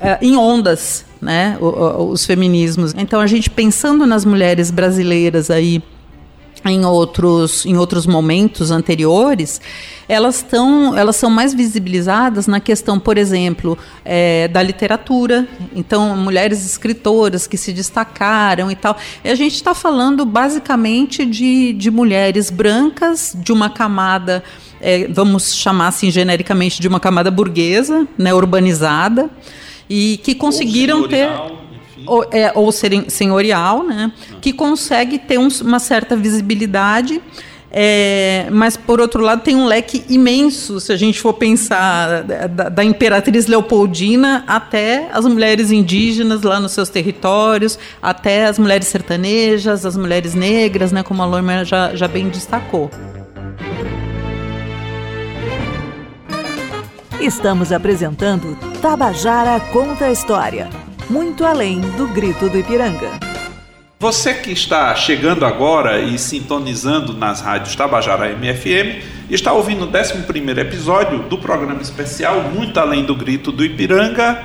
uh, 0.00 0.18
em 0.22 0.36
ondas 0.36 1.04
né, 1.20 1.58
os 1.60 2.24
feminismos. 2.24 2.94
Então 2.96 3.20
a 3.20 3.26
gente 3.26 3.50
pensando 3.50 4.06
nas 4.06 4.24
mulheres 4.24 4.70
brasileiras 4.70 5.50
aí 5.50 5.82
em 6.64 6.84
outros, 6.84 7.64
em 7.64 7.76
outros 7.76 8.06
momentos 8.06 8.70
anteriores, 8.70 9.60
elas, 10.08 10.36
estão, 10.36 10.96
elas 10.96 11.16
são 11.16 11.30
mais 11.30 11.52
visibilizadas 11.52 12.46
na 12.46 12.60
questão, 12.60 12.98
por 12.98 13.18
exemplo, 13.18 13.76
é, 14.04 14.48
da 14.48 14.62
literatura. 14.62 15.46
Então, 15.74 16.16
mulheres 16.16 16.64
escritoras 16.64 17.46
que 17.46 17.56
se 17.56 17.72
destacaram 17.72 18.70
e 18.70 18.76
tal. 18.76 18.96
E 19.22 19.28
a 19.28 19.34
gente 19.34 19.54
está 19.54 19.74
falando 19.74 20.24
basicamente 20.24 21.24
de, 21.26 21.72
de 21.74 21.90
mulheres 21.90 22.50
brancas, 22.50 23.36
de 23.38 23.52
uma 23.52 23.68
camada, 23.68 24.42
é, 24.80 25.06
vamos 25.08 25.54
chamar 25.54 25.88
assim 25.88 26.10
genericamente, 26.10 26.80
de 26.80 26.88
uma 26.88 26.98
camada 26.98 27.30
burguesa, 27.30 28.06
né, 28.16 28.32
urbanizada, 28.32 29.30
e 29.88 30.18
que 30.22 30.34
conseguiram 30.34 31.06
ter 31.06 31.28
ou, 32.08 32.24
é, 32.32 32.52
ou 32.54 32.72
senhorial, 32.72 33.84
né, 33.84 34.12
que 34.40 34.52
consegue 34.52 35.18
ter 35.18 35.38
um, 35.38 35.48
uma 35.62 35.78
certa 35.78 36.16
visibilidade. 36.16 37.20
É, 37.70 38.46
mas, 38.50 38.76
por 38.78 38.98
outro 38.98 39.22
lado, 39.22 39.42
tem 39.42 39.54
um 39.54 39.66
leque 39.66 40.02
imenso, 40.08 40.80
se 40.80 40.90
a 40.90 40.96
gente 40.96 41.20
for 41.20 41.34
pensar, 41.34 42.22
da, 42.22 42.68
da, 42.70 42.84
Imperatriz 42.84 43.46
Leopoldina 43.46 44.42
até 44.46 45.08
as 45.12 45.26
mulheres 45.26 45.70
indígenas 45.70 46.42
lá 46.42 46.58
nos 46.58 46.72
seus 46.72 46.88
territórios, 46.88 47.78
até 48.00 48.46
as 48.46 48.58
mulheres 48.58 48.86
sertanejas, 48.88 49.84
as 49.84 49.96
mulheres 49.98 50.34
negras, 50.34 50.92
né, 50.92 51.02
como 51.02 51.22
a 51.22 51.26
Lorma 51.26 51.62
já, 51.64 51.94
já 51.94 52.08
bem 52.08 52.30
destacou. 52.30 52.90
Estamos 57.20 57.72
apresentando 57.72 58.56
Tabajara 58.80 59.60
Conta 59.72 60.06
a 60.06 60.12
História 60.12 60.87
muito 61.10 61.44
além 61.44 61.80
do 61.80 62.06
grito 62.08 62.48
do 62.48 62.58
Ipiranga. 62.58 63.18
Você 64.00 64.34
que 64.34 64.52
está 64.52 64.94
chegando 64.94 65.44
agora 65.44 66.00
e 66.00 66.18
sintonizando 66.18 67.12
nas 67.12 67.40
rádios 67.40 67.74
Tabajara 67.74 68.30
MFM, 68.30 69.02
está 69.28 69.52
ouvindo 69.52 69.84
o 69.84 69.88
11 69.88 70.60
episódio 70.60 71.18
do 71.20 71.38
programa 71.38 71.82
especial 71.82 72.42
Muito 72.42 72.78
Além 72.78 73.04
do 73.04 73.14
Grito 73.14 73.50
do 73.50 73.64
Ipiranga. 73.64 74.40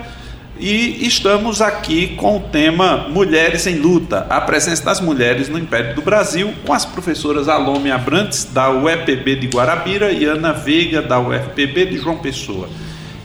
E 0.60 1.06
estamos 1.06 1.62
aqui 1.62 2.16
com 2.16 2.38
o 2.38 2.40
tema 2.40 3.10
Mulheres 3.10 3.68
em 3.68 3.76
Luta, 3.76 4.26
a 4.30 4.40
presença 4.42 4.84
das 4.86 5.02
mulheres 5.02 5.50
no 5.50 5.60
Império 5.60 5.94
do 5.94 6.02
Brasil, 6.02 6.54
com 6.66 6.74
as 6.74 6.86
professoras 6.86 7.48
Alome 7.48 7.92
Abrantes, 7.92 8.46
da 8.46 8.72
UEPB 8.72 9.36
de 9.36 9.48
Guarabira, 9.48 10.12
e 10.12 10.26
Ana 10.26 10.54
Veiga, 10.54 11.02
da 11.02 11.20
UFPB 11.20 11.88
de 11.88 11.98
João 11.98 12.18
Pessoa. 12.18 12.70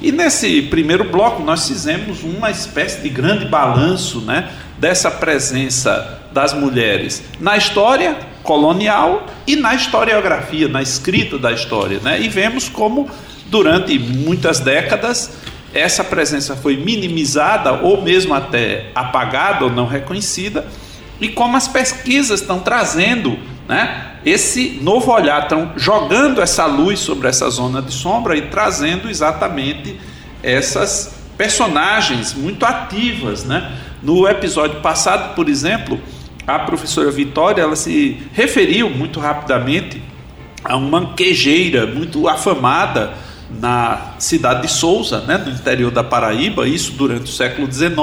E 0.01 0.13
nesse 0.13 0.63
primeiro 0.63 1.05
bloco 1.05 1.43
nós 1.43 1.67
fizemos 1.67 2.23
uma 2.23 2.51
espécie 2.51 3.01
de 3.01 3.09
grande 3.09 3.47
balanço 3.47 4.21
né, 4.21 4.51
dessa 4.79 5.11
presença 5.11 6.21
das 6.33 6.53
mulheres 6.53 7.23
na 7.41 7.57
história, 7.57 8.17
colonial 8.43 9.27
e 9.47 9.57
na 9.57 9.75
historiografia, 9.75 10.69
na 10.69 10.81
escrita 10.81 11.39
da 11.39 11.53
história. 11.53 11.99
Né? 12.01 12.21
E 12.21 12.29
vemos 12.29 12.69
como, 12.69 13.11
durante 13.47 13.99
muitas 13.99 14.61
décadas, 14.61 15.33
essa 15.75 16.05
presença 16.05 16.57
foi 16.57 16.77
minimizada 16.77 17.73
ou 17.73 18.01
mesmo 18.03 18.35
até 18.35 18.91
apagada 18.95 19.65
ou 19.65 19.71
não 19.71 19.87
reconhecida, 19.87 20.67
e 21.21 21.29
como 21.29 21.57
as 21.57 21.67
pesquisas 21.67 22.41
estão 22.41 22.61
trazendo 22.61 23.39
né, 23.69 24.13
esse 24.25 24.79
novo 24.83 25.13
olhar, 25.13 25.43
estão 25.43 25.73
jogando 25.77 26.41
essa 26.41 26.67
luz 26.67 27.01
sobre 27.01 27.29
essa 27.29 27.49
zona 27.51 27.83
de 27.83 27.93
sombra 27.93 28.37
e 28.37 28.43
trazendo 28.43 29.09
exatamente 29.11 29.99
essas 30.43 31.15
personagens 31.37 32.35
muito 32.35 32.65
ativas. 32.65 33.45
Né? 33.45 33.71
No 34.03 34.29
episódio 34.29 34.81
passado, 34.81 35.35
por 35.35 35.49
exemplo, 35.49 36.01
a 36.47 36.59
professora 36.61 37.11
Vitória 37.11 37.63
ela 37.63 37.77
se 37.77 38.23
referiu 38.33 38.89
muito 38.89 39.21
rapidamente 39.21 40.03
a 40.65 40.77
uma 40.77 41.15
quejeira 41.15 41.87
muito 41.87 42.29
afamada 42.29 43.13
na 43.51 44.15
cidade 44.19 44.63
de 44.63 44.69
Souza, 44.69 45.21
né, 45.23 45.39
no 45.39 45.51
interior 45.51 45.91
da 45.91 46.05
Paraíba, 46.05 46.69
isso 46.69 46.93
durante 46.93 47.25
o 47.25 47.35
século 47.35 47.71
XIX, 47.71 47.97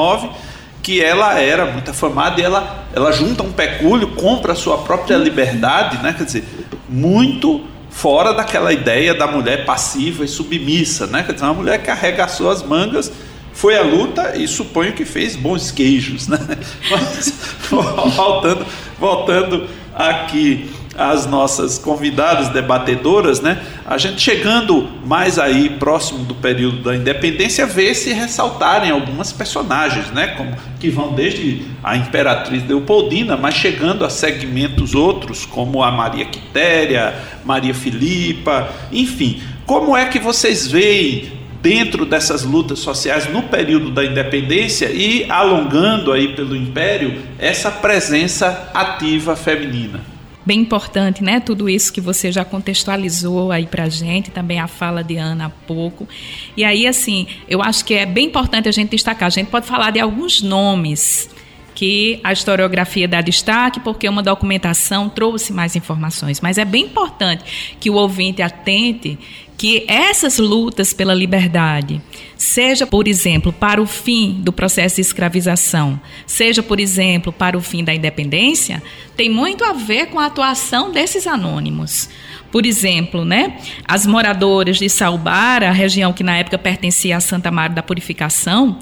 que 0.86 1.04
ela 1.04 1.40
era 1.40 1.66
muito 1.66 1.90
afamada 1.90 2.40
e 2.40 2.44
ela, 2.44 2.86
ela 2.94 3.12
junta 3.12 3.42
um 3.42 3.52
pecúlio, 3.52 4.10
compra 4.10 4.54
a 4.54 4.56
sua 4.56 4.78
própria 4.78 5.18
liberdade, 5.18 5.98
né, 5.98 6.14
quer 6.16 6.26
dizer, 6.26 6.44
muito 6.88 7.64
fora 7.90 8.36
daquela 8.36 8.72
ideia 8.72 9.16
da 9.16 9.26
mulher 9.26 9.66
passiva 9.66 10.24
e 10.24 10.28
submissa, 10.28 11.08
né, 11.08 11.24
quer 11.24 11.34
dizer, 11.34 11.46
uma 11.46 11.56
mulher 11.56 11.82
que 11.82 11.90
arregaçou 11.90 12.52
as 12.52 12.62
mangas 12.62 13.12
foi 13.52 13.76
à 13.76 13.82
luta 13.82 14.38
e 14.38 14.48
suponho 14.48 14.94
que 14.94 15.06
fez 15.06 15.36
bons 15.36 15.72
queijos, 15.72 16.28
né? 16.28 16.38
Mas, 16.92 17.34
voltando, 18.16 18.68
voltando 19.00 19.68
aqui 19.92 20.70
às 20.98 21.26
nossas 21.26 21.78
convidadas 21.78 22.50
debatedoras, 22.50 23.42
né? 23.42 23.62
A 23.86 23.98
gente 23.98 24.22
chegando 24.22 24.88
mais 25.06 25.38
aí 25.38 25.70
próximo 25.70 26.24
do 26.24 26.36
período 26.36 26.82
da 26.82 26.96
independência, 26.96 27.66
vê 27.66 27.94
se 27.94 28.14
ressaltarem 28.14 28.92
algumas 28.92 29.32
personagens, 29.32 30.10
né? 30.12 30.28
Como 30.28 30.56
que 30.80 30.90
vão 30.90 31.14
desde 31.14 31.64
a 31.84 31.96
imperatriz 31.98 32.68
Leopoldina, 32.68 33.36
mas 33.38 33.56
chegando 33.56 34.06
a 34.06 34.10
segmentos 34.10 34.96
outros, 34.96 35.46
como 35.46 35.84
a 35.84 35.92
Maria 35.92 36.26
Quitéria, 36.26 37.16
Maria 37.44 37.74
Filipa, 37.74 38.70
enfim. 38.92 39.42
Como 39.66 39.96
é 39.96 40.06
que 40.06 40.20
vocês 40.20 40.68
veem 40.68 41.36
dentro 41.66 42.06
dessas 42.06 42.44
lutas 42.44 42.78
sociais 42.78 43.28
no 43.28 43.42
período 43.42 43.90
da 43.90 44.06
independência 44.06 44.92
e 44.92 45.26
alongando 45.28 46.12
aí 46.12 46.36
pelo 46.36 46.56
império 46.56 47.20
essa 47.40 47.72
presença 47.72 48.70
ativa 48.72 49.36
feminina. 49.36 50.15
Bem 50.46 50.60
importante, 50.60 51.24
né? 51.24 51.40
Tudo 51.40 51.68
isso 51.68 51.92
que 51.92 52.00
você 52.00 52.32
já 52.32 52.46
contextualizou 52.46 53.52
aí 53.52 53.66
pra 53.66 53.90
gente, 53.90 54.30
também 54.30 54.60
a 54.60 54.68
fala 54.68 55.04
de 55.04 55.18
Ana 55.18 55.48
há 55.48 55.50
pouco. 55.50 56.08
E 56.56 56.64
aí, 56.64 56.86
assim, 56.86 57.28
eu 57.50 57.64
acho 57.64 57.84
que 57.84 57.96
é 57.96 58.06
bem 58.06 58.28
importante 58.28 58.70
a 58.70 58.72
gente 58.72 58.92
destacar. 58.92 59.28
A 59.28 59.32
gente 59.32 59.48
pode 59.48 59.66
falar 59.66 59.92
de 59.92 60.00
alguns 60.00 60.42
nomes 60.42 61.30
que 61.76 62.22
a 62.24 62.32
historiografia 62.32 63.08
dá 63.08 63.20
destaque, 63.20 63.82
porque 63.82 64.08
uma 64.08 64.24
documentação 64.24 65.10
trouxe 65.10 65.52
mais 65.52 65.76
informações. 65.76 66.40
Mas 66.40 66.58
é 66.58 66.64
bem 66.64 66.86
importante 66.86 67.76
que 67.80 67.90
o 67.90 67.96
ouvinte 67.96 68.42
atente 68.42 69.20
que 69.58 69.86
essas 69.88 70.38
lutas 70.38 70.94
pela 70.94 71.14
liberdade, 71.14 72.02
seja, 72.38 72.86
por 72.86 73.08
exemplo, 73.08 73.54
para 73.54 73.82
o 73.82 73.86
fim 73.86 74.42
do 74.42 74.52
processo 74.52 74.96
de 74.96 75.02
escravização, 75.02 76.00
seja, 76.28 76.62
por 76.62 76.80
exemplo, 76.80 77.32
para 77.32 77.58
o 77.58 77.62
fim 77.62 77.84
da 77.84 77.94
independência, 77.94 78.84
tem 79.16 79.30
muito 79.30 79.64
a 79.64 79.72
ver 79.72 80.08
com 80.08 80.20
a 80.20 80.26
atuação 80.26 80.92
desses 80.92 81.26
anônimos. 81.26 82.10
Por 82.52 82.66
exemplo, 82.66 83.26
né, 83.26 83.58
as 83.88 84.06
moradoras 84.06 84.78
de 84.78 84.90
Salbara, 84.90 85.70
a 85.70 85.74
região 85.74 86.14
que 86.14 86.24
na 86.24 86.38
época 86.38 86.58
pertencia 86.58 87.18
a 87.18 87.22
Santa 87.22 87.52
Maria 87.52 87.76
da 87.76 87.84
Purificação, 87.84 88.78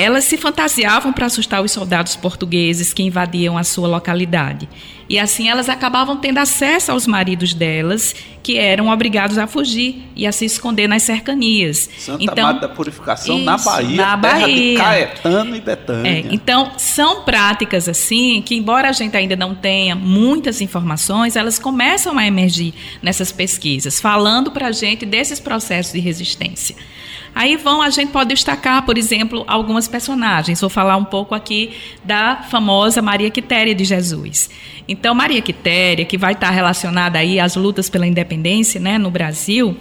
elas 0.00 0.24
se 0.24 0.38
fantasiavam 0.38 1.12
para 1.12 1.26
assustar 1.26 1.62
os 1.62 1.70
soldados 1.70 2.16
portugueses 2.16 2.94
que 2.94 3.02
invadiam 3.02 3.58
a 3.58 3.64
sua 3.64 3.86
localidade. 3.86 4.68
E 5.10 5.18
assim 5.18 5.48
elas 5.48 5.68
acabavam 5.68 6.16
tendo 6.16 6.38
acesso 6.38 6.92
aos 6.92 7.06
maridos 7.06 7.52
delas, 7.52 8.14
que 8.42 8.56
eram 8.56 8.88
obrigados 8.88 9.36
a 9.38 9.46
fugir 9.46 10.04
e 10.16 10.26
a 10.26 10.32
se 10.32 10.44
esconder 10.44 10.88
nas 10.88 11.02
cercanias. 11.02 11.90
Santa 11.98 12.22
então, 12.22 12.46
Maria 12.46 12.60
da 12.60 12.68
Purificação 12.68 13.36
isso, 13.36 13.44
na 13.44 13.58
Bahia, 13.58 13.96
na 13.96 14.16
Bahia. 14.16 14.72
de 14.72 14.76
Caetano 14.76 15.56
e 15.56 15.60
Betânia. 15.60 16.10
É, 16.10 16.24
então, 16.30 16.72
são 16.78 17.22
práticas 17.22 17.88
assim 17.88 18.40
que, 18.40 18.54
embora 18.54 18.88
a 18.88 18.92
gente 18.92 19.16
ainda 19.16 19.36
não 19.36 19.54
tenha 19.54 19.94
muitas 19.94 20.60
informações, 20.60 21.36
elas 21.36 21.58
começam 21.58 22.16
a 22.16 22.24
emergir 22.24 22.72
nessas 23.02 23.32
pesquisas, 23.32 24.00
falando 24.00 24.50
para 24.50 24.68
a 24.68 24.72
gente 24.72 25.04
desses 25.04 25.40
processos 25.40 25.92
de 25.92 25.98
resistência. 25.98 26.76
Aí 27.34 27.56
vão, 27.56 27.80
a 27.80 27.90
gente 27.90 28.10
pode 28.10 28.34
destacar, 28.34 28.84
por 28.84 28.98
exemplo, 28.98 29.44
algumas 29.46 29.86
personagens. 29.86 30.60
Vou 30.60 30.70
falar 30.70 30.96
um 30.96 31.04
pouco 31.04 31.34
aqui 31.34 31.72
da 32.04 32.44
famosa 32.50 33.00
Maria 33.00 33.30
Quitéria 33.30 33.74
de 33.74 33.84
Jesus. 33.84 34.50
Então, 34.88 35.14
Maria 35.14 35.40
Quitéria, 35.40 36.04
que 36.04 36.18
vai 36.18 36.32
estar 36.32 36.50
relacionada 36.50 37.18
aí 37.18 37.38
às 37.38 37.54
lutas 37.54 37.88
pela 37.88 38.06
independência 38.06 38.80
né, 38.80 38.98
no 38.98 39.10
Brasil, 39.10 39.76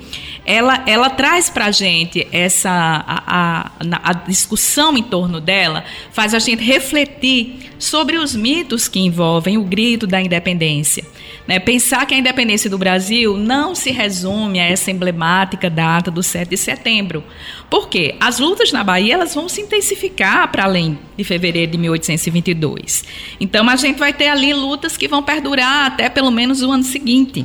ela, 0.45 0.83
ela 0.85 1.09
traz 1.09 1.49
para 1.49 1.65
a 1.65 1.71
gente 1.71 2.27
essa 2.31 2.69
a, 2.69 3.23
a, 3.25 3.71
a 4.03 4.13
discussão 4.13 4.95
em 4.95 5.03
torno 5.03 5.41
dela, 5.41 5.83
faz 6.12 6.33
a 6.35 6.39
gente 6.39 6.63
refletir 6.63 7.71
sobre 7.79 8.17
os 8.17 8.35
mitos 8.35 8.88
que 8.88 8.99
envolvem 8.99 9.57
o 9.57 9.63
grito 9.63 10.05
da 10.05 10.21
independência. 10.21 11.03
Né? 11.49 11.57
Pensar 11.57 12.05
que 12.05 12.13
a 12.13 12.17
independência 12.19 12.69
do 12.69 12.77
Brasil 12.77 13.35
não 13.35 13.73
se 13.73 13.89
resume 13.89 14.59
a 14.59 14.65
essa 14.65 14.91
emblemática 14.91 15.67
data 15.67 16.12
do 16.12 16.21
7 16.21 16.47
de 16.47 16.57
setembro. 16.57 17.23
Por 17.71 17.89
quê? 17.89 18.15
As 18.19 18.38
lutas 18.38 18.71
na 18.71 18.83
Bahia 18.83 19.15
elas 19.15 19.33
vão 19.33 19.49
se 19.49 19.59
intensificar 19.59 20.51
para 20.51 20.65
além 20.65 20.99
de 21.17 21.23
fevereiro 21.23 21.71
de 21.71 21.77
1822. 21.79 23.03
Então 23.39 23.67
a 23.67 23.75
gente 23.77 23.97
vai 23.97 24.13
ter 24.13 24.27
ali 24.27 24.53
lutas 24.53 24.95
que 24.95 25.07
vão 25.07 25.23
perdurar 25.23 25.88
até 25.88 26.07
pelo 26.07 26.29
menos 26.29 26.62
o 26.62 26.69
ano 26.69 26.83
seguinte. 26.83 27.43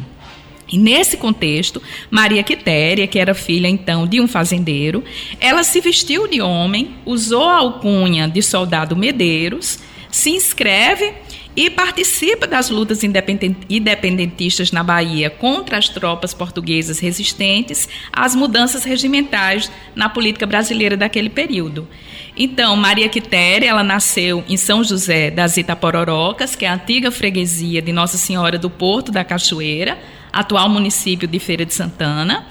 E 0.71 0.77
nesse 0.77 1.17
contexto, 1.17 1.81
Maria 2.11 2.43
Quitéria, 2.43 3.07
que 3.07 3.19
era 3.19 3.33
filha 3.33 3.69
então 3.69 4.07
de 4.07 4.21
um 4.21 4.29
fazendeiro, 4.29 5.03
ela 5.41 5.65
se 5.65 5.81
vestiu 5.81 6.29
de 6.29 6.43
homem, 6.43 6.95
usou 7.07 7.49
a 7.49 7.57
alcunha 7.57 8.29
de 8.29 8.43
soldado 8.43 8.95
Medeiros, 8.95 9.79
se 10.11 10.29
inscreve 10.29 11.15
e 11.57 11.71
participa 11.71 12.47
das 12.47 12.69
lutas 12.69 13.03
independentistas 13.05 14.73
na 14.73 14.83
Bahia 14.83 15.31
contra 15.31 15.79
as 15.79 15.89
tropas 15.89 16.35
portuguesas 16.35 16.99
resistentes 16.99 17.89
às 18.13 18.35
mudanças 18.35 18.85
regimentais 18.85 19.71
na 19.95 20.09
política 20.09 20.47
brasileira 20.47 20.97
daquele 20.97 21.31
período. 21.31 21.89
Então, 22.37 22.75
Maria 22.75 23.09
Quitéria, 23.09 23.69
ela 23.69 23.85
nasceu 23.85 24.43
em 24.49 24.57
São 24.57 24.83
José 24.83 25.31
das 25.31 25.57
Itapororocas, 25.57 26.57
que 26.57 26.65
é 26.65 26.69
a 26.69 26.75
antiga 26.75 27.13
freguesia 27.13 27.81
de 27.81 27.93
Nossa 27.93 28.19
Senhora 28.19 28.59
do 28.59 28.69
Porto 28.69 29.13
da 29.13 29.23
Cachoeira, 29.23 29.97
atual 30.33 30.69
município 30.69 31.29
de 31.29 31.39
Feira 31.39 31.65
de 31.65 31.73
Santana. 31.73 32.45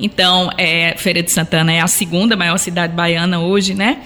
Então, 0.00 0.50
é, 0.56 0.94
Feira 0.96 1.22
de 1.22 1.30
Santana 1.30 1.72
é 1.72 1.80
a 1.80 1.86
segunda 1.86 2.34
maior 2.34 2.56
cidade 2.56 2.94
baiana 2.94 3.40
hoje, 3.40 3.74
né? 3.74 3.98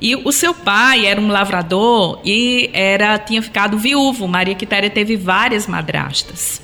E 0.00 0.16
o 0.16 0.32
seu 0.32 0.54
pai 0.54 1.06
era 1.06 1.20
um 1.20 1.28
lavrador 1.28 2.20
e 2.24 2.70
era 2.72 3.18
tinha 3.18 3.40
ficado 3.40 3.78
viúvo. 3.78 4.26
Maria 4.26 4.54
Quitéria 4.54 4.90
teve 4.90 5.16
várias 5.16 5.66
madrastas. 5.66 6.62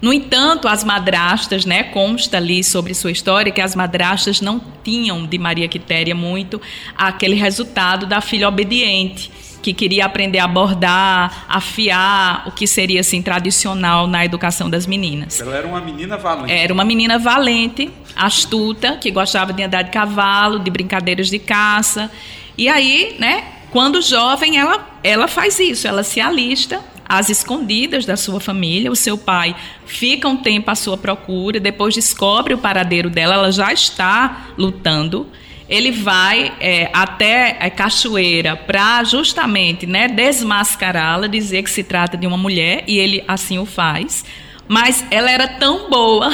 No 0.00 0.14
entanto, 0.14 0.66
as 0.66 0.82
madrastas, 0.82 1.66
né, 1.66 1.82
consta 1.82 2.38
ali 2.38 2.64
sobre 2.64 2.94
sua 2.94 3.10
história 3.10 3.52
que 3.52 3.60
as 3.60 3.74
madrastas 3.74 4.40
não 4.40 4.60
tinham 4.82 5.26
de 5.26 5.38
Maria 5.38 5.68
Quitéria 5.68 6.14
muito 6.14 6.60
aquele 6.96 7.34
resultado 7.34 8.06
da 8.06 8.22
filha 8.22 8.48
obediente, 8.48 9.30
que 9.62 9.74
queria 9.74 10.06
aprender 10.06 10.38
a 10.38 10.48
bordar, 10.48 11.44
afiar, 11.46 12.48
o 12.48 12.50
que 12.50 12.66
seria 12.66 13.00
assim 13.00 13.20
tradicional 13.20 14.06
na 14.06 14.24
educação 14.24 14.70
das 14.70 14.86
meninas. 14.86 15.38
Ela 15.38 15.54
era 15.54 15.66
uma 15.66 15.82
menina 15.82 16.16
valente. 16.16 16.50
Era 16.50 16.72
uma 16.72 16.84
menina 16.84 17.18
valente, 17.18 17.90
astuta, 18.16 18.96
que 18.96 19.10
gostava 19.10 19.52
de 19.52 19.62
andar 19.62 19.82
de 19.82 19.90
cavalo, 19.90 20.60
de 20.60 20.70
brincadeiras 20.70 21.28
de 21.28 21.38
caça 21.38 22.10
e 22.60 22.68
aí, 22.68 23.16
né, 23.18 23.44
quando 23.70 24.02
jovem, 24.02 24.58
ela, 24.58 24.86
ela 25.02 25.26
faz 25.26 25.58
isso, 25.58 25.88
ela 25.88 26.02
se 26.02 26.20
alista 26.20 26.84
às 27.08 27.30
escondidas 27.30 28.04
da 28.04 28.18
sua 28.18 28.38
família. 28.38 28.92
O 28.92 28.96
seu 28.96 29.16
pai 29.16 29.56
fica 29.86 30.28
um 30.28 30.36
tempo 30.36 30.70
à 30.70 30.74
sua 30.74 30.98
procura, 30.98 31.58
depois 31.58 31.94
descobre 31.94 32.52
o 32.52 32.58
paradeiro 32.58 33.08
dela, 33.08 33.32
ela 33.32 33.50
já 33.50 33.72
está 33.72 34.48
lutando. 34.58 35.26
Ele 35.70 35.90
vai 35.90 36.52
é, 36.60 36.90
até 36.92 37.56
a 37.58 37.70
cachoeira 37.70 38.54
para 38.54 39.04
justamente 39.04 39.86
né, 39.86 40.06
desmascará-la, 40.06 41.28
dizer 41.28 41.62
que 41.62 41.70
se 41.70 41.82
trata 41.82 42.14
de 42.14 42.26
uma 42.26 42.36
mulher, 42.36 42.84
e 42.86 42.98
ele 42.98 43.24
assim 43.26 43.58
o 43.58 43.64
faz. 43.64 44.22
Mas 44.68 45.02
ela 45.10 45.30
era 45.30 45.48
tão 45.48 45.88
boa, 45.88 46.30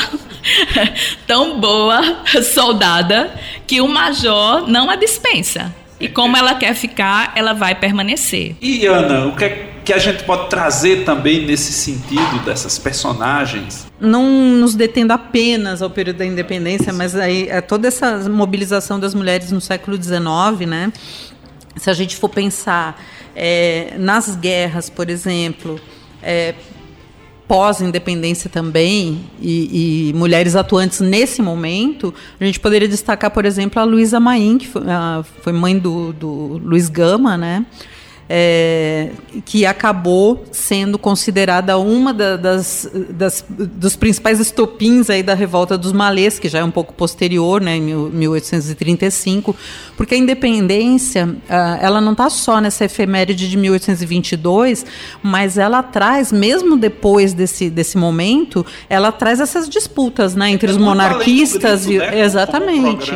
tão 1.25 1.61
boa 1.61 2.25
soldada, 2.53 3.33
que 3.65 3.81
o 3.81 3.87
major 3.87 4.67
não 4.67 4.91
a 4.91 4.97
dispensa. 4.97 5.73
E 5.99 6.09
como 6.09 6.37
ela 6.37 6.55
quer 6.55 6.75
ficar, 6.75 7.33
ela 7.35 7.53
vai 7.53 7.75
permanecer. 7.75 8.57
E 8.61 8.87
Ana, 8.87 9.27
o 9.27 9.37
que 9.37 9.45
é 9.45 9.73
que 9.87 9.93
a 9.93 9.99
gente 9.99 10.25
pode 10.25 10.51
trazer 10.51 11.05
também 11.05 11.47
nesse 11.47 11.73
sentido 11.73 12.45
dessas 12.45 12.77
personagens? 12.77 13.87
Não 14.01 14.25
nos 14.25 14.75
detendo 14.75 15.13
apenas 15.13 15.81
ao 15.81 15.89
período 15.89 16.19
da 16.19 16.27
independência, 16.27 16.93
mas 16.93 17.15
aí 17.15 17.49
é 17.49 17.61
toda 17.61 17.87
essa 17.87 18.29
mobilização 18.29 18.99
das 18.99 19.15
mulheres 19.15 19.53
no 19.53 19.61
século 19.61 19.97
XIX, 19.97 20.69
né? 20.69 20.93
Se 21.77 21.89
a 21.89 21.95
gente 21.95 22.17
for 22.17 22.29
pensar 22.29 23.01
é, 23.35 23.95
nas 23.97 24.35
guerras, 24.35 24.91
por 24.91 25.09
exemplo, 25.09 25.81
é, 26.21 26.55
pós-independência 27.49 28.51
também, 28.51 29.21
e, 29.41 30.11
e, 30.11 30.13
mulheres 30.15 30.57
atuantes 30.57 31.01
nesse 31.01 31.41
momento, 31.41 32.13
a 32.41 32.45
gente 32.45 32.59
poderia 32.59 32.89
destacar, 32.89 33.31
por 33.31 33.45
exemplo, 33.45 33.81
a 33.81 33.85
Luísa 33.85 34.19
Maim, 34.19 34.59
que 34.59 34.67
foi, 34.67 34.83
a, 34.89 35.25
foi 35.43 35.53
mãe 35.53 35.79
do, 35.79 36.13
do 36.13 36.61
Luiz 36.65 36.89
Gama, 36.89 37.37
né? 37.37 37.65
É, 38.29 39.11
que 39.45 39.65
acabou 39.65 40.45
sendo 40.51 40.99
considerada 40.99 41.79
uma 41.79 42.13
da, 42.13 42.37
das, 42.37 42.91
das, 43.11 43.45
dos 43.49 43.95
principais 43.95 44.41
estopins 44.41 45.09
aí 45.09 45.23
da 45.23 45.35
revolta 45.35 45.79
dos 45.79 45.93
malês, 45.93 46.39
que 46.39 46.49
já 46.49 46.59
é 46.59 46.65
um 46.65 46.71
pouco 46.71 46.93
posterior, 46.93 47.61
né, 47.61 47.77
em 47.77 47.83
1835, 47.83 49.55
porque 49.97 50.15
a 50.15 50.19
independência 50.19 51.27
uh, 51.27 51.79
ela 51.81 52.01
não 52.01 52.13
está 52.13 52.29
só 52.29 52.61
nessa 52.61 52.85
efeméride 52.85 53.49
de 53.49 53.57
1822, 53.57 54.85
mas 55.23 55.57
ela 55.57 55.83
traz, 55.83 56.33
mesmo 56.33 56.77
depois 56.77 57.33
desse, 57.33 57.71
desse 57.71 57.97
momento, 57.97 58.67
ela 58.89 59.13
traz 59.13 59.41
essas 59.41 59.69
disputas 59.69 60.35
né, 60.35 60.51
entre 60.51 60.71
os 60.71 60.77
monarquistas 60.77 61.87
grito, 61.87 62.05
né, 62.05 62.21
exatamente 62.21 63.13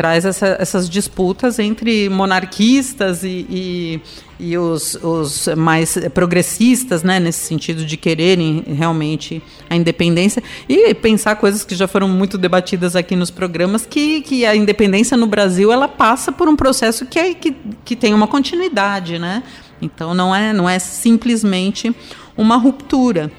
traz 0.00 0.24
essa, 0.24 0.56
essas 0.58 0.88
disputas 0.88 1.58
entre 1.58 2.08
monarquistas 2.08 3.22
e, 3.22 3.46
e, 3.50 4.00
e 4.40 4.56
os, 4.56 4.94
os, 4.94 5.46
mais 5.54 5.98
progressistas, 6.14 7.02
né, 7.02 7.20
nesse 7.20 7.40
sentido 7.40 7.84
de 7.84 7.98
quererem 7.98 8.64
realmente 8.66 9.42
a 9.68 9.76
independência 9.76 10.42
e 10.66 10.94
pensar 10.94 11.36
coisas 11.36 11.66
que 11.66 11.74
já 11.74 11.86
foram 11.86 12.08
muito 12.08 12.38
debatidas 12.38 12.96
aqui 12.96 13.14
nos 13.14 13.30
programas, 13.30 13.84
que, 13.84 14.22
que 14.22 14.46
a 14.46 14.56
independência 14.56 15.18
no 15.18 15.26
Brasil 15.26 15.70
ela 15.70 15.86
passa 15.86 16.32
por 16.32 16.48
um 16.48 16.56
processo 16.56 17.04
que, 17.04 17.18
é, 17.18 17.34
que, 17.34 17.54
que 17.84 17.94
tem 17.94 18.14
uma 18.14 18.26
continuidade, 18.26 19.18
né? 19.18 19.42
Então 19.82 20.14
não 20.14 20.34
é, 20.34 20.54
não 20.54 20.66
é 20.66 20.78
simplesmente 20.78 21.94
uma 22.38 22.56
ruptura. 22.56 23.30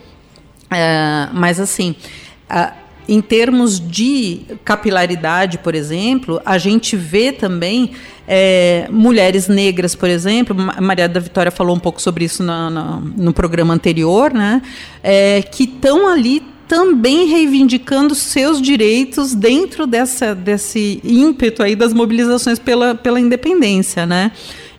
É, 0.70 1.28
mas 1.34 1.60
assim, 1.60 1.96
em 3.12 3.20
termos 3.20 3.78
de 3.78 4.40
capilaridade, 4.64 5.58
por 5.58 5.76
exemplo, 5.76 6.42
a 6.46 6.58
gente 6.58 6.96
vê 6.96 7.34
também 7.34 7.92
é, 8.26 8.88
mulheres 8.90 9.50
negras, 9.50 9.94
por 9.94 10.08
exemplo, 10.08 10.56
Maria 10.82 11.10
da 11.10 11.20
Vitória 11.20 11.52
falou 11.52 11.76
um 11.76 11.80
pouco 11.80 12.02
sobre 12.02 12.24
isso 12.24 12.42
no, 12.42 12.70
no, 12.70 13.02
no 13.02 13.34
programa 13.34 13.74
anterior, 13.74 14.34
né? 14.34 14.62
É, 15.04 15.42
que 15.42 15.66
estão 15.66 16.08
ali 16.08 16.42
também 16.70 17.28
reivindicando 17.28 18.16
seus 18.16 18.62
direitos 18.62 19.36
dentro 19.36 19.86
dessa, 19.86 20.34
desse 20.34 21.02
ímpeto 21.04 21.62
aí 21.62 21.76
das 21.76 21.92
mobilizações 21.92 22.60
pela, 22.60 22.96
pela 22.96 23.20
independência, 23.20 24.06
né? 24.06 24.32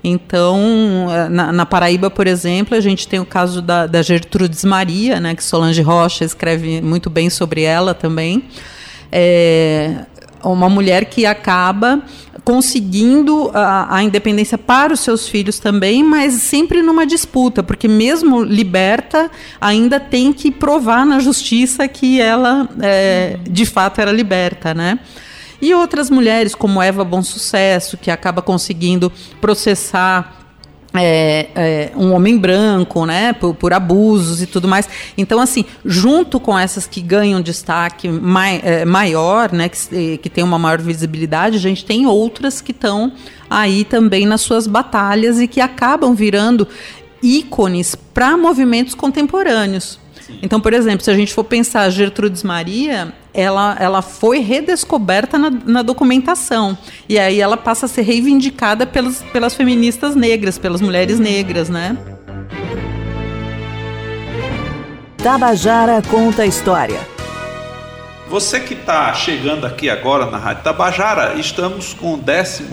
Então, 0.05 1.07
eh, 1.11 1.29
na, 1.29 1.53
na, 1.53 1.67
Paraíba, 1.67 2.11
por 2.11 2.27
exemplo, 2.27 2.77
a 2.77 2.81
gente 2.81 3.07
tem 3.07 3.21
o 3.21 3.27
caso 3.27 3.62
da, 3.62 3.87
da 3.87 4.03
Gertrudes 4.03 4.65
Maria, 4.65 5.21
né, 5.21 5.35
que 5.35 5.45
Solange 5.45 5.81
Rocha 5.81 6.25
escreve 6.25 6.81
muito 6.81 7.09
bem 7.09 7.31
sobre 7.31 7.62
ela 7.62 7.95
também. 7.95 8.45
É 9.11 10.07
uma 10.45 10.69
mulher 10.69 11.05
que 11.05 11.25
acaba 11.25 12.03
conseguindo 12.45 13.51
a, 13.55 13.97
a, 13.97 14.03
independência 14.03 14.59
para 14.59 14.93
os 14.93 15.01
seus 15.01 15.29
filhos 15.29 15.59
também, 15.59 16.03
mas 16.03 16.35
sempre 16.35 16.83
numa 16.83 17.07
disputa, 17.07 17.62
porque 17.62 17.87
mesmo 17.87 18.43
liberta, 18.43 19.31
ainda 19.61 20.01
tem 20.01 20.33
que 20.33 20.51
provar 20.51 21.07
na 21.07 21.21
justiça 21.21 21.87
que 21.87 22.21
ela 22.21 22.69
é, 22.81 23.38
de 23.49 23.65
fato 23.65 24.01
era 24.01 24.11
liberta, 24.11 24.75
né? 24.75 24.99
E 25.62 25.72
outras 25.72 26.11
mulheres, 26.11 26.57
como 26.57 26.83
Eva 26.83 27.05
Bom 27.05 27.22
Sucesso, 27.22 27.96
que 27.96 28.11
acaba 28.11 28.42
conseguindo 28.42 29.12
processar 29.40 30.42
é, 30.92 31.46
é, 31.55 31.92
um 31.96 32.12
homem 32.12 32.37
branco, 32.37 33.07
né, 33.07 33.33
por, 33.33 33.55
por, 33.55 33.72
abusos 33.72 34.42
e 34.42 34.46
tudo 34.46 34.66
mais. 34.66 34.88
Então, 35.16 35.40
assim, 35.40 35.64
junto 35.85 36.40
com 36.40 36.59
essas 36.59 36.87
que 36.87 37.01
ganham 37.01 37.40
destaque 37.40 38.09
mai, 38.09 38.61
é, 38.64 38.85
maior, 38.85 39.53
né, 39.53 39.68
que, 39.68 40.18
que 40.18 40.29
tem 40.29 40.42
uma 40.42 40.59
maior 40.59 40.81
visibilidade, 40.81 41.57
a 41.57 41.61
gente 41.61 41.85
tem 41.85 42.07
outras 42.07 42.61
que 42.61 42.72
estão 42.72 43.12
aí 43.48 43.85
também 43.85 44.27
nas 44.27 44.40
suas 44.40 44.66
batalhas 44.66 45.40
e 45.40 45.46
que 45.46 45.61
acabam 45.61 46.12
virando 46.12 46.66
ícones 47.22 47.94
para 47.94 48.37
movimentos 48.37 48.96
contemporâneos. 48.96 50.02
Então, 50.40 50.61
por 50.61 50.73
exemplo, 50.73 51.05
se 51.05 51.11
a 51.11 51.14
gente 51.14 51.35
for 51.35 51.45
pensar 51.45 51.90
Gertrudes 51.90 52.42
Maria, 52.42 53.12
ela, 53.35 53.77
ela 53.79 54.03
foi 54.03 54.38
redescoberta 54.38 55.38
na, 55.38 55.51
na, 55.51 55.83
documentação. 55.83 56.77
E 57.09 57.18
aí 57.18 57.40
ela 57.40 57.57
passa 57.57 57.87
a 57.87 57.88
ser 57.88 58.03
reivindicada 58.03 58.87
pelas, 58.87 59.23
pelas 59.33 59.55
feministas 59.55 60.14
negras, 60.14 60.59
pelas 60.59 60.81
mulheres 60.81 61.18
negras, 61.18 61.68
né? 61.68 61.97
Tabajara 65.23 66.03
conta 66.11 66.42
a 66.42 66.47
história. 66.47 66.99
Você 68.29 68.59
que 68.59 68.75
está 68.75 69.12
chegando 69.12 69.66
aqui 69.66 69.90
agora 69.90 70.27
na 70.27 70.38
Rádio 70.38 70.64
Tabajara, 70.64 71.35
estamos 71.35 71.92
com 71.92 72.14
o 72.14 72.18
11 72.18 72.64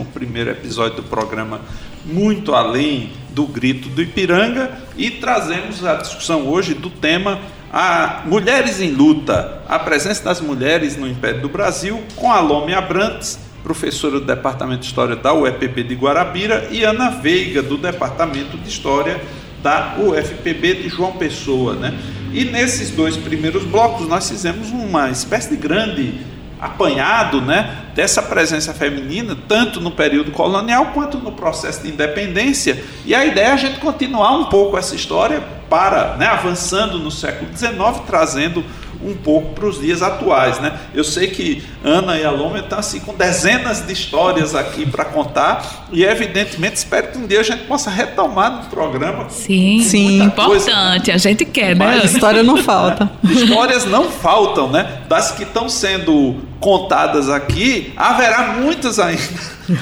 episódio 0.50 0.98
do 0.98 1.04
programa 1.04 1.60
Muito 2.06 2.56
Além 2.56 3.12
do 3.30 3.46
Grito 3.46 3.90
do 3.90 4.02
Ipiranga 4.02 4.72
e 4.98 5.12
trazemos 5.12 5.86
a 5.86 5.96
discussão 5.96 6.48
hoje 6.48 6.74
do 6.74 6.90
tema 6.90 7.40
a 7.72 8.24
Mulheres 8.26 8.82
em 8.82 8.92
Luta, 8.92 9.62
a 9.68 9.78
presença 9.78 10.24
das 10.24 10.42
mulheres 10.42 10.98
no 10.98 11.08
Império 11.08 11.42
do 11.42 11.50
Brasil, 11.50 12.02
com 12.16 12.32
a 12.32 12.40
Lome 12.40 12.74
Abrantes, 12.74 13.40
professora 13.64 14.20
do 14.20 14.26
Departamento 14.26 14.82
de 14.82 14.88
História 14.88 15.16
da 15.16 15.34
UEPB 15.34 15.84
de 15.84 15.96
Guarabira, 15.96 16.68
e 16.72 16.84
Ana 16.84 17.12
Veiga, 17.12 17.62
do 17.62 17.78
Departamento 17.78 18.58
de 18.58 18.68
História 18.68 19.22
da 19.62 19.96
UFPB 20.00 20.76
de 20.76 20.90
João 20.90 21.12
Pessoa. 21.12 21.76
Né? 21.76 21.94
E 22.34 22.46
nesses 22.46 22.90
dois 22.92 23.16
primeiros 23.16 23.64
blocos 23.66 24.08
nós 24.08 24.28
fizemos 24.28 24.72
uma 24.72 25.12
espécie 25.12 25.50
de 25.50 25.58
grande 25.58 26.14
apanhado 26.60 27.42
né, 27.42 27.86
dessa 27.96 28.22
presença 28.22 28.74
feminina, 28.74 29.38
tanto 29.48 29.80
no 29.80 29.92
período 29.92 30.32
colonial 30.32 30.88
quanto 30.88 31.18
no 31.18 31.32
processo 31.32 31.84
de 31.84 31.90
independência. 31.90 32.84
E 33.06 33.16
a 33.16 33.26
ideia 33.26 33.48
é 33.48 33.52
a 33.52 33.58
gente 33.58 33.80
continuar 33.80 34.32
um 34.34 34.46
pouco 34.46 34.78
essa 34.78 34.96
história 34.96 35.42
para, 35.70 36.18
né, 36.18 36.26
avançando 36.26 37.00
no 37.00 37.12
século 37.12 37.50
XIX, 37.56 37.74
trazendo 38.06 38.64
um 39.04 39.16
pouco 39.16 39.54
para 39.54 39.66
os 39.66 39.80
dias 39.80 40.02
atuais, 40.02 40.60
né? 40.60 40.78
Eu 40.94 41.04
sei 41.04 41.28
que 41.28 41.64
Ana 41.84 42.18
e 42.18 42.26
a 42.26 42.32
Loma 42.32 42.60
estão 42.60 42.80
assim 42.80 43.00
com 43.00 43.14
dezenas 43.14 43.86
de 43.86 43.94
histórias 43.94 44.56
aqui 44.56 44.86
para 44.86 45.06
contar 45.06 45.88
e 45.92 46.04
evidentemente 46.04 46.76
espero 46.76 47.08
que 47.08 47.18
um 47.18 47.28
dia 47.28 47.40
a 47.40 47.44
gente 47.44 47.64
possa 47.64 47.90
retomar 47.90 48.52
no 48.52 48.70
programa. 48.70 49.30
Sim, 49.30 49.82
sim, 49.82 50.22
importante. 50.24 50.66
Coisa. 50.66 51.14
A 51.14 51.18
gente 51.18 51.46
quer, 51.46 51.76
né? 51.76 51.86
Mas, 51.86 52.14
história 52.14 52.44
não 52.44 52.58
falta. 52.58 53.10
Histórias 53.24 53.86
não 53.86 54.12
faltam, 54.12 54.70
né? 54.70 55.02
Das 55.08 55.32
que 55.32 55.44
estão 55.44 55.70
sendo 55.70 56.38
contadas 56.60 57.30
aqui, 57.30 57.94
haverá 57.96 58.54
muitas 58.60 59.00
ainda 59.00 59.22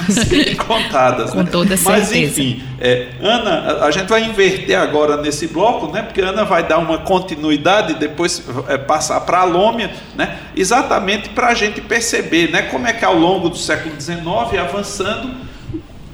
serem 0.08 0.54
contadas. 0.56 1.30
Com 1.30 1.42
né? 1.42 1.48
toda 1.50 1.76
certeza. 1.76 1.90
Mas 1.90 2.12
enfim, 2.12 2.62
é, 2.80 3.08
Ana, 3.20 3.84
a 3.84 3.90
gente 3.90 4.08
vai 4.08 4.24
inverter 4.24 4.78
agora 4.78 5.16
nesse 5.16 5.48
bloco, 5.48 5.92
né? 5.92 6.02
Porque 6.02 6.20
Ana 6.20 6.44
vai 6.44 6.66
dar 6.66 6.78
uma 6.78 6.98
continuidade 6.98 7.92
e 7.92 7.96
depois 7.96 8.42
é, 8.68 8.78
passar 8.98 9.20
para 9.20 9.38
a 9.38 9.44
Lômia, 9.44 9.92
né? 10.16 10.38
Exatamente 10.56 11.28
para 11.28 11.48
a 11.48 11.54
gente 11.54 11.80
perceber, 11.80 12.50
né? 12.50 12.62
Como 12.62 12.86
é 12.86 12.92
que 12.92 13.04
ao 13.04 13.16
longo 13.16 13.48
do 13.48 13.56
século 13.56 13.94
XIX, 13.98 14.18
avançando, 14.60 15.30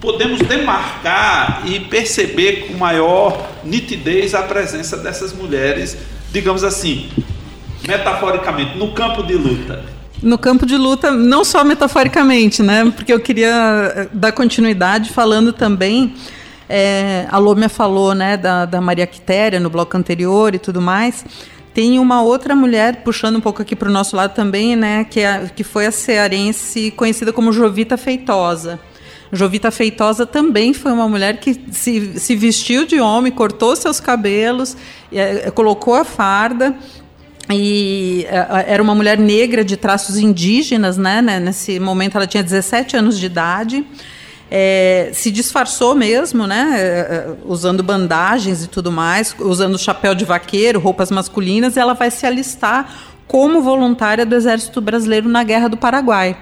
podemos 0.00 0.38
demarcar 0.40 1.62
e 1.64 1.80
perceber 1.80 2.66
com 2.66 2.74
maior 2.74 3.48
nitidez 3.64 4.34
a 4.34 4.42
presença 4.42 4.98
dessas 4.98 5.32
mulheres, 5.32 5.96
digamos 6.30 6.62
assim, 6.62 7.08
metaforicamente, 7.88 8.76
no 8.76 8.92
campo 8.92 9.22
de 9.22 9.34
luta 9.34 9.94
no 10.22 10.38
campo 10.38 10.64
de 10.64 10.78
luta, 10.78 11.10
não 11.10 11.44
só 11.44 11.62
metaforicamente, 11.62 12.62
né? 12.62 12.90
Porque 12.96 13.12
eu 13.12 13.20
queria 13.20 13.92
eh, 13.94 14.08
dar 14.10 14.32
continuidade 14.32 15.10
falando 15.10 15.52
também. 15.52 16.14
É, 16.66 17.26
a 17.30 17.36
Lômia 17.36 17.68
falou 17.68 18.14
né, 18.14 18.38
da, 18.38 18.64
da 18.64 18.80
Maria 18.80 19.06
Quitéria 19.06 19.60
no 19.60 19.68
bloco 19.68 19.94
anterior 19.98 20.54
e 20.54 20.58
tudo 20.58 20.80
mais. 20.80 21.22
Tem 21.74 21.98
uma 21.98 22.22
outra 22.22 22.54
mulher, 22.54 23.02
puxando 23.02 23.36
um 23.36 23.40
pouco 23.40 23.60
aqui 23.60 23.74
para 23.74 23.88
o 23.88 23.92
nosso 23.92 24.14
lado 24.14 24.32
também, 24.32 24.76
né, 24.76 25.04
que, 25.04 25.18
é, 25.18 25.50
que 25.54 25.64
foi 25.64 25.86
a 25.86 25.90
cearense 25.90 26.92
conhecida 26.92 27.32
como 27.32 27.52
Jovita 27.52 27.96
Feitosa. 27.96 28.78
Jovita 29.32 29.72
Feitosa 29.72 30.24
também 30.24 30.72
foi 30.72 30.92
uma 30.92 31.08
mulher 31.08 31.38
que 31.40 31.60
se, 31.72 32.20
se 32.20 32.36
vestiu 32.36 32.86
de 32.86 33.00
homem, 33.00 33.32
cortou 33.32 33.74
seus 33.74 33.98
cabelos, 33.98 34.76
é, 35.12 35.50
colocou 35.50 35.94
a 35.94 36.04
farda 36.04 36.76
e 37.50 38.24
é, 38.28 38.72
era 38.72 38.82
uma 38.82 38.94
mulher 38.94 39.18
negra 39.18 39.64
de 39.64 39.76
traços 39.76 40.16
indígenas, 40.16 40.96
né? 40.96 41.20
Nesse 41.20 41.80
momento 41.80 42.16
ela 42.16 42.26
tinha 42.26 42.42
17 42.42 42.96
anos 42.96 43.18
de 43.18 43.26
idade. 43.26 43.84
É, 44.50 45.10
se 45.12 45.30
disfarçou 45.30 45.94
mesmo, 45.94 46.46
né? 46.46 46.74
É, 46.74 46.80
é, 46.80 47.34
usando 47.44 47.82
bandagens 47.82 48.64
e 48.64 48.68
tudo 48.68 48.92
mais, 48.92 49.34
usando 49.38 49.78
chapéu 49.78 50.14
de 50.14 50.24
vaqueiro, 50.24 50.78
roupas 50.78 51.10
masculinas, 51.10 51.76
e 51.76 51.80
ela 51.80 51.94
vai 51.94 52.10
se 52.10 52.26
alistar 52.26 52.88
como 53.26 53.62
voluntária 53.62 54.24
do 54.24 54.34
Exército 54.34 54.80
Brasileiro 54.80 55.28
na 55.28 55.42
Guerra 55.42 55.68
do 55.68 55.76
Paraguai. 55.76 56.36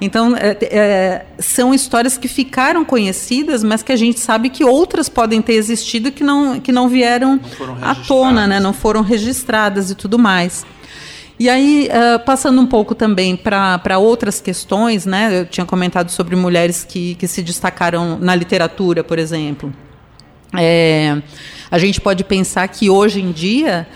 Então, 0.00 0.36
é, 0.36 0.56
é, 0.62 1.26
são 1.40 1.74
histórias 1.74 2.16
que 2.16 2.28
ficaram 2.28 2.84
conhecidas, 2.84 3.64
mas 3.64 3.82
que 3.82 3.90
a 3.90 3.96
gente 3.96 4.20
sabe 4.20 4.48
que 4.48 4.64
outras 4.64 5.08
podem 5.08 5.42
ter 5.42 5.54
existido 5.54 6.12
que 6.12 6.22
não, 6.22 6.60
que 6.60 6.70
não 6.70 6.88
vieram 6.88 7.40
não 7.58 7.78
à 7.82 7.94
tona, 7.96 8.46
né? 8.46 8.60
não 8.60 8.72
foram 8.72 9.02
registradas 9.02 9.90
e 9.90 9.96
tudo 9.96 10.16
mais. 10.18 10.64
E 11.38 11.48
aí, 11.48 11.88
uh, 11.88 12.18
passando 12.24 12.60
um 12.60 12.66
pouco 12.66 12.94
também 12.94 13.36
para 13.36 13.98
outras 13.98 14.40
questões, 14.40 15.06
né? 15.06 15.40
Eu 15.40 15.46
tinha 15.46 15.64
comentado 15.64 16.10
sobre 16.10 16.34
mulheres 16.34 16.84
que, 16.84 17.14
que 17.14 17.28
se 17.28 17.42
destacaram 17.42 18.18
na 18.18 18.34
literatura, 18.34 19.04
por 19.04 19.18
exemplo. 19.18 19.72
É, 20.56 21.16
a 21.70 21.78
gente 21.78 22.00
pode 22.00 22.24
pensar 22.24 22.66
que 22.68 22.90
hoje 22.90 23.20
em 23.20 23.30
dia 23.30 23.86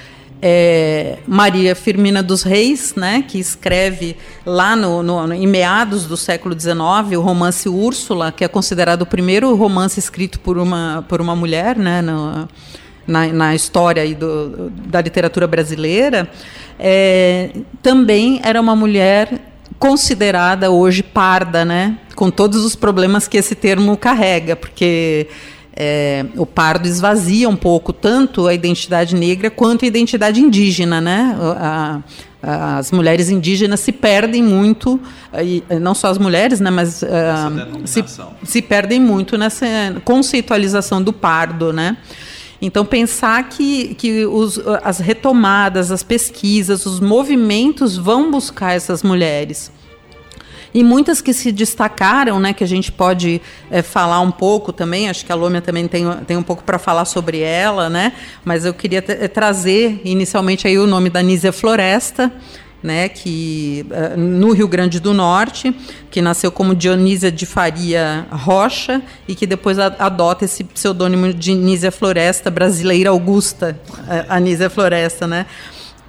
é, 0.41 1.19
Maria 1.27 1.75
Firmina 1.75 2.23
dos 2.23 2.43
Reis, 2.43 2.95
né, 2.95 3.25
que 3.27 3.39
escreve 3.39 4.17
lá 4.45 4.75
no, 4.75 5.03
no, 5.03 5.33
em 5.33 5.47
meados 5.47 6.05
do 6.05 6.17
século 6.17 6.59
XIX 6.59 7.17
o 7.17 7.21
romance 7.21 7.69
Úrsula, 7.69 8.33
que 8.33 8.45
é 8.45 8.49
considerado 8.49 9.03
o 9.03 9.07
primeiro 9.07 9.55
romance 9.55 9.99
escrito 9.99 10.41
por 10.41 10.59
uma, 10.59 11.05
por 11.09 11.21
uma 11.21 11.35
mulher 11.35 11.77
né, 11.77 12.03
no, 12.03 12.49
na, 13.07 13.27
na 13.29 13.55
história 13.55 14.15
do, 14.15 14.69
da 14.71 15.01
literatura 15.01 15.47
brasileira 15.47 16.29
é, 16.85 17.51
também 17.81 18.41
era 18.43 18.61
uma 18.61 18.75
mulher 18.75 19.41
considerada 19.79 20.69
hoje 20.69 21.01
parda, 21.01 21.65
né? 21.65 21.97
Com 22.17 22.29
todos 22.29 22.65
os 22.65 22.75
problemas 22.75 23.29
que 23.29 23.37
esse 23.37 23.55
termo 23.55 23.97
carrega, 23.97 24.57
porque 24.57 25.29
é, 25.77 26.27
o 26.37 26.45
pardo 26.45 26.89
esvazia 26.89 27.49
um 27.49 27.55
pouco 27.55 27.93
tanto 27.93 28.49
a 28.49 28.55
identidade 28.55 29.15
negra 29.15 29.49
quanto 29.49 29.85
a 29.85 29.89
identidade 29.89 30.41
indígena, 30.41 31.01
né? 31.01 31.37
A, 31.41 32.01
a, 32.43 32.79
as 32.79 32.91
mulheres 32.91 33.31
indígenas 33.31 33.79
se 33.79 33.93
perdem 33.93 34.43
muito, 34.43 35.01
e, 35.41 35.63
não 35.81 35.95
só 35.95 36.09
as 36.09 36.19
mulheres, 36.19 36.59
né? 36.59 36.69
Mas 36.69 37.01
uh, 37.03 37.07
se, 37.85 38.05
se 38.43 38.61
perdem 38.61 38.99
muito 38.99 39.39
nessa 39.39 39.67
conceitualização 40.05 41.01
do 41.01 41.13
pardo, 41.13 41.73
né? 41.73 41.97
Então, 42.65 42.85
pensar 42.85 43.49
que, 43.49 43.93
que 43.97 44.25
os, 44.25 44.57
as 44.85 45.01
retomadas, 45.01 45.91
as 45.91 46.05
pesquisas, 46.05 46.87
os 46.87 47.01
movimentos 47.01 47.97
vão 47.97 48.31
buscar 48.31 48.77
essas 48.77 49.03
mulheres. 49.03 49.73
E 50.73 50.85
muitas 50.85 51.21
que 51.21 51.35
se 51.35 51.51
destacaram, 51.51 52.39
né, 52.39 52.53
que 52.53 52.63
a 52.63 52.67
gente 52.67 52.93
pode 52.93 53.43
é, 53.69 53.83
falar 53.83 54.21
um 54.21 54.31
pouco 54.31 54.73
também, 54.73 55.11
acho 55.11 55.27
que 55.27 55.33
a 55.33 55.35
Lômia 55.35 55.61
também 55.61 55.89
tem, 55.89 56.05
tem 56.25 56.37
um 56.37 56.43
pouco 56.43 56.63
para 56.63 56.79
falar 56.79 57.05
sobre 57.05 57.41
ela, 57.41 57.91
né, 57.91 58.13
mas 58.45 58.65
eu 58.65 58.73
queria 58.73 59.03
trazer 59.03 60.01
inicialmente 60.05 60.67
aí 60.67 60.79
o 60.79 60.87
nome 60.87 61.11
da 61.11 61.21
Nízia 61.21 61.53
Floresta, 61.53 62.33
né, 62.83 63.09
que 63.09 63.87
uh, 63.91 64.19
no 64.19 64.53
Rio 64.53 64.67
Grande 64.67 64.99
do 64.99 65.15
Norte, 65.15 65.75
que 66.11 66.21
nasceu 66.21 66.51
como 66.51 66.75
Dionísia 66.75 67.31
de 67.31 67.47
Faria 67.47 68.27
Rocha 68.31 69.01
e 69.29 69.35
que 69.35 69.47
depois 69.47 69.79
adota 69.79 70.45
esse 70.45 70.65
pseudônimo 70.65 71.33
de 71.33 71.55
Nízia 71.55 71.93
Floresta, 71.93 72.51
brasileira 72.51 73.11
Augusta, 73.11 73.79
a, 74.29 74.37
a 74.37 74.41
Nízia 74.41 74.69
Floresta, 74.69 75.27
né? 75.27 75.47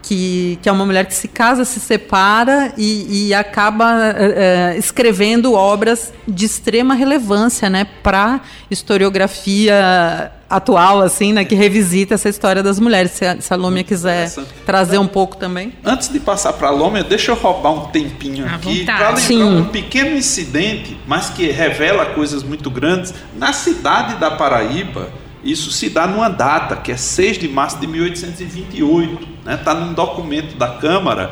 Que, 0.04 0.60
que, 0.62 0.68
é 0.68 0.72
uma 0.72 0.86
mulher 0.86 1.06
que 1.06 1.16
se 1.16 1.30
casa, 1.30 1.64
se 1.64 1.80
separa 1.80 2.74
e, 2.78 3.28
e 3.30 3.34
acaba 3.34 3.96
uh, 3.96 4.78
escrevendo 4.78 5.54
obras 5.54 6.12
de 6.28 6.46
extrema 6.46 6.94
relevância 6.94 7.70
né, 7.70 7.88
para 8.04 8.42
historiografia 8.70 10.30
atual, 10.56 11.02
assim, 11.02 11.34
né, 11.34 11.44
que 11.44 11.56
revisita 11.56 12.14
essa 12.14 12.30
história 12.30 12.62
das 12.62 12.80
mulheres. 12.80 13.12
Se 13.12 13.26
a, 13.26 13.42
se 13.42 13.54
a 13.54 13.56
Lômia 13.56 13.84
quiser 13.84 14.32
trazer 14.66 14.98
um 14.98 15.08
pouco 15.08 15.38
também. 15.38 15.74
Antes 15.84 16.10
de 16.10 16.20
passar 16.20 16.54
para 16.54 16.68
a 16.68 16.72
Lômia, 16.72 17.04
deixa 17.04 17.32
eu 17.32 17.36
roubar 17.36 17.72
um 17.72 17.86
tempinho 17.88 18.46
à 18.46 18.56
aqui 18.56 18.86
para 18.86 19.10
lembrar 19.10 19.18
Sim. 19.18 19.44
um 19.44 19.66
pequeno 19.66 20.16
incidente, 20.16 20.98
mas 21.08 21.30
que 21.30 21.50
revela 21.50 22.08
coisas 22.08 22.44
muito 22.44 22.70
grandes. 22.70 23.14
Na 23.36 23.52
cidade 23.52 24.16
da 24.20 24.32
Paraíba, 24.32 25.10
isso 25.44 25.72
se 25.72 25.90
dá 25.90 26.08
numa 26.08 26.30
data, 26.30 26.76
que 26.76 26.92
é 26.92 26.98
6 26.98 27.38
de 27.40 27.48
março 27.48 27.80
de 27.80 27.88
1828. 27.88 29.33
Está 29.44 29.52
né? 29.52 29.58
Tá 29.64 29.74
num 29.74 29.94
documento 29.94 30.56
da 30.58 30.68
Câmara 30.70 31.32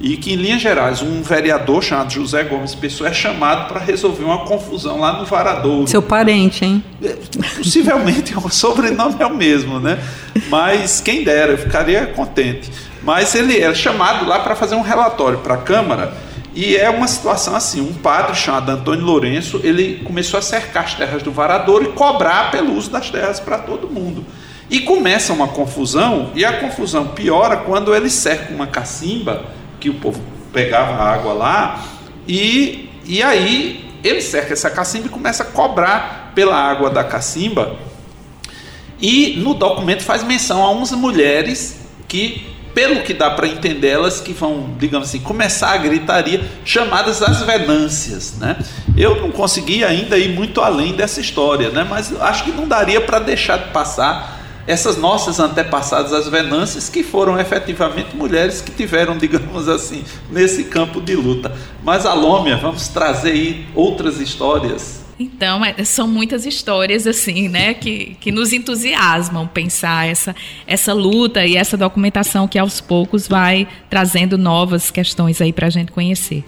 e 0.00 0.16
que, 0.16 0.32
em 0.32 0.36
linhas 0.36 0.62
gerais, 0.62 1.02
um 1.02 1.22
vereador 1.22 1.82
chamado 1.82 2.12
José 2.12 2.44
Gomes 2.44 2.74
Pessoa 2.74 3.10
é 3.10 3.12
chamado 3.12 3.66
para 3.66 3.80
resolver 3.80 4.22
uma 4.22 4.44
confusão 4.44 5.00
lá 5.00 5.18
no 5.18 5.24
Varadouro. 5.24 5.88
Seu 5.88 6.00
parente, 6.00 6.64
hein? 6.64 6.84
É, 7.02 7.16
possivelmente 7.56 8.32
o 8.38 8.48
sobrenome 8.48 9.16
é 9.18 9.26
o 9.26 9.34
mesmo, 9.34 9.80
né? 9.80 9.98
Mas 10.48 11.00
quem 11.00 11.24
dera, 11.24 11.52
eu 11.52 11.58
ficaria 11.58 12.06
contente. 12.06 12.70
Mas 13.02 13.34
ele 13.34 13.58
é 13.58 13.74
chamado 13.74 14.26
lá 14.26 14.38
para 14.38 14.54
fazer 14.54 14.76
um 14.76 14.82
relatório 14.82 15.38
para 15.38 15.54
a 15.54 15.58
Câmara 15.58 16.12
e 16.54 16.76
é 16.76 16.88
uma 16.90 17.06
situação 17.06 17.54
assim, 17.54 17.80
um 17.80 17.92
padre 17.92 18.34
chamado 18.34 18.70
Antônio 18.70 19.04
Lourenço, 19.04 19.60
ele 19.62 20.02
começou 20.04 20.38
a 20.38 20.42
cercar 20.42 20.84
as 20.84 20.94
terras 20.94 21.22
do 21.22 21.30
Varadouro 21.30 21.84
e 21.84 21.92
cobrar 21.92 22.50
pelo 22.50 22.74
uso 22.74 22.90
das 22.90 23.10
terras 23.10 23.38
para 23.38 23.58
todo 23.58 23.88
mundo. 23.88 24.24
E 24.70 24.80
começa 24.80 25.32
uma 25.32 25.48
confusão, 25.48 26.30
e 26.34 26.44
a 26.44 26.60
confusão 26.60 27.08
piora 27.08 27.58
quando 27.58 27.94
ele 27.94 28.10
cerca 28.10 28.52
uma 28.52 28.66
cacimba 28.66 29.46
que 29.80 29.88
o 29.88 29.94
povo 29.94 30.20
pegava 30.52 30.92
a 30.92 31.12
água 31.12 31.32
lá, 31.32 31.84
e, 32.26 32.90
e 33.04 33.22
aí 33.22 33.88
ele 34.04 34.20
cerca 34.20 34.52
essa 34.52 34.70
cacimba 34.70 35.06
e 35.06 35.10
começa 35.10 35.42
a 35.42 35.46
cobrar 35.46 36.32
pela 36.34 36.54
água 36.54 36.90
da 36.90 37.02
cacimba. 37.02 37.76
E 39.00 39.36
no 39.38 39.54
documento 39.54 40.02
faz 40.02 40.22
menção 40.22 40.62
a 40.62 40.70
umas 40.70 40.90
mulheres 40.92 41.80
que, 42.06 42.46
pelo 42.74 43.02
que 43.02 43.14
dá 43.14 43.30
para 43.30 43.46
entender, 43.46 43.88
elas 43.88 44.20
que 44.20 44.32
vão, 44.32 44.74
digamos 44.78 45.08
assim, 45.08 45.20
começar 45.20 45.70
a 45.70 45.76
gritaria, 45.76 46.44
chamadas 46.64 47.22
as 47.22 47.42
venâncias. 47.42 48.34
Né? 48.38 48.56
Eu 48.96 49.20
não 49.20 49.30
consegui 49.30 49.84
ainda 49.84 50.18
ir 50.18 50.28
muito 50.28 50.60
além 50.60 50.94
dessa 50.94 51.20
história, 51.20 51.70
né? 51.70 51.86
mas 51.88 52.12
acho 52.20 52.44
que 52.44 52.50
não 52.50 52.66
daria 52.66 53.00
para 53.00 53.18
deixar 53.18 53.58
de 53.58 53.70
passar 53.70 54.37
essas 54.68 54.98
nossas 54.98 55.40
antepassadas, 55.40 56.12
as 56.12 56.28
Venâncias, 56.28 56.90
que 56.90 57.02
foram 57.02 57.40
efetivamente 57.40 58.14
mulheres 58.14 58.60
que 58.60 58.70
tiveram, 58.70 59.16
digamos 59.18 59.66
assim, 59.66 60.04
nesse 60.30 60.64
campo 60.64 61.00
de 61.00 61.16
luta. 61.16 61.50
Mas 61.82 62.04
a 62.04 62.12
vamos 62.58 62.86
trazer 62.88 63.30
aí 63.30 63.66
outras 63.74 64.20
histórias 64.20 64.97
então, 65.18 65.64
é, 65.64 65.82
são 65.84 66.06
muitas 66.06 66.46
histórias 66.46 67.06
assim, 67.06 67.48
né, 67.48 67.74
que, 67.74 68.16
que 68.20 68.30
nos 68.30 68.52
entusiasmam 68.52 69.48
pensar 69.48 70.06
essa, 70.06 70.34
essa 70.66 70.92
luta 70.92 71.44
e 71.44 71.56
essa 71.56 71.76
documentação 71.76 72.46
que 72.46 72.58
aos 72.58 72.80
poucos 72.80 73.26
vai 73.26 73.66
trazendo 73.90 74.38
novas 74.38 74.92
questões 74.92 75.40
aí 75.40 75.52
para 75.52 75.66
a 75.66 75.70
gente 75.70 75.90
conhecer. 75.90 76.44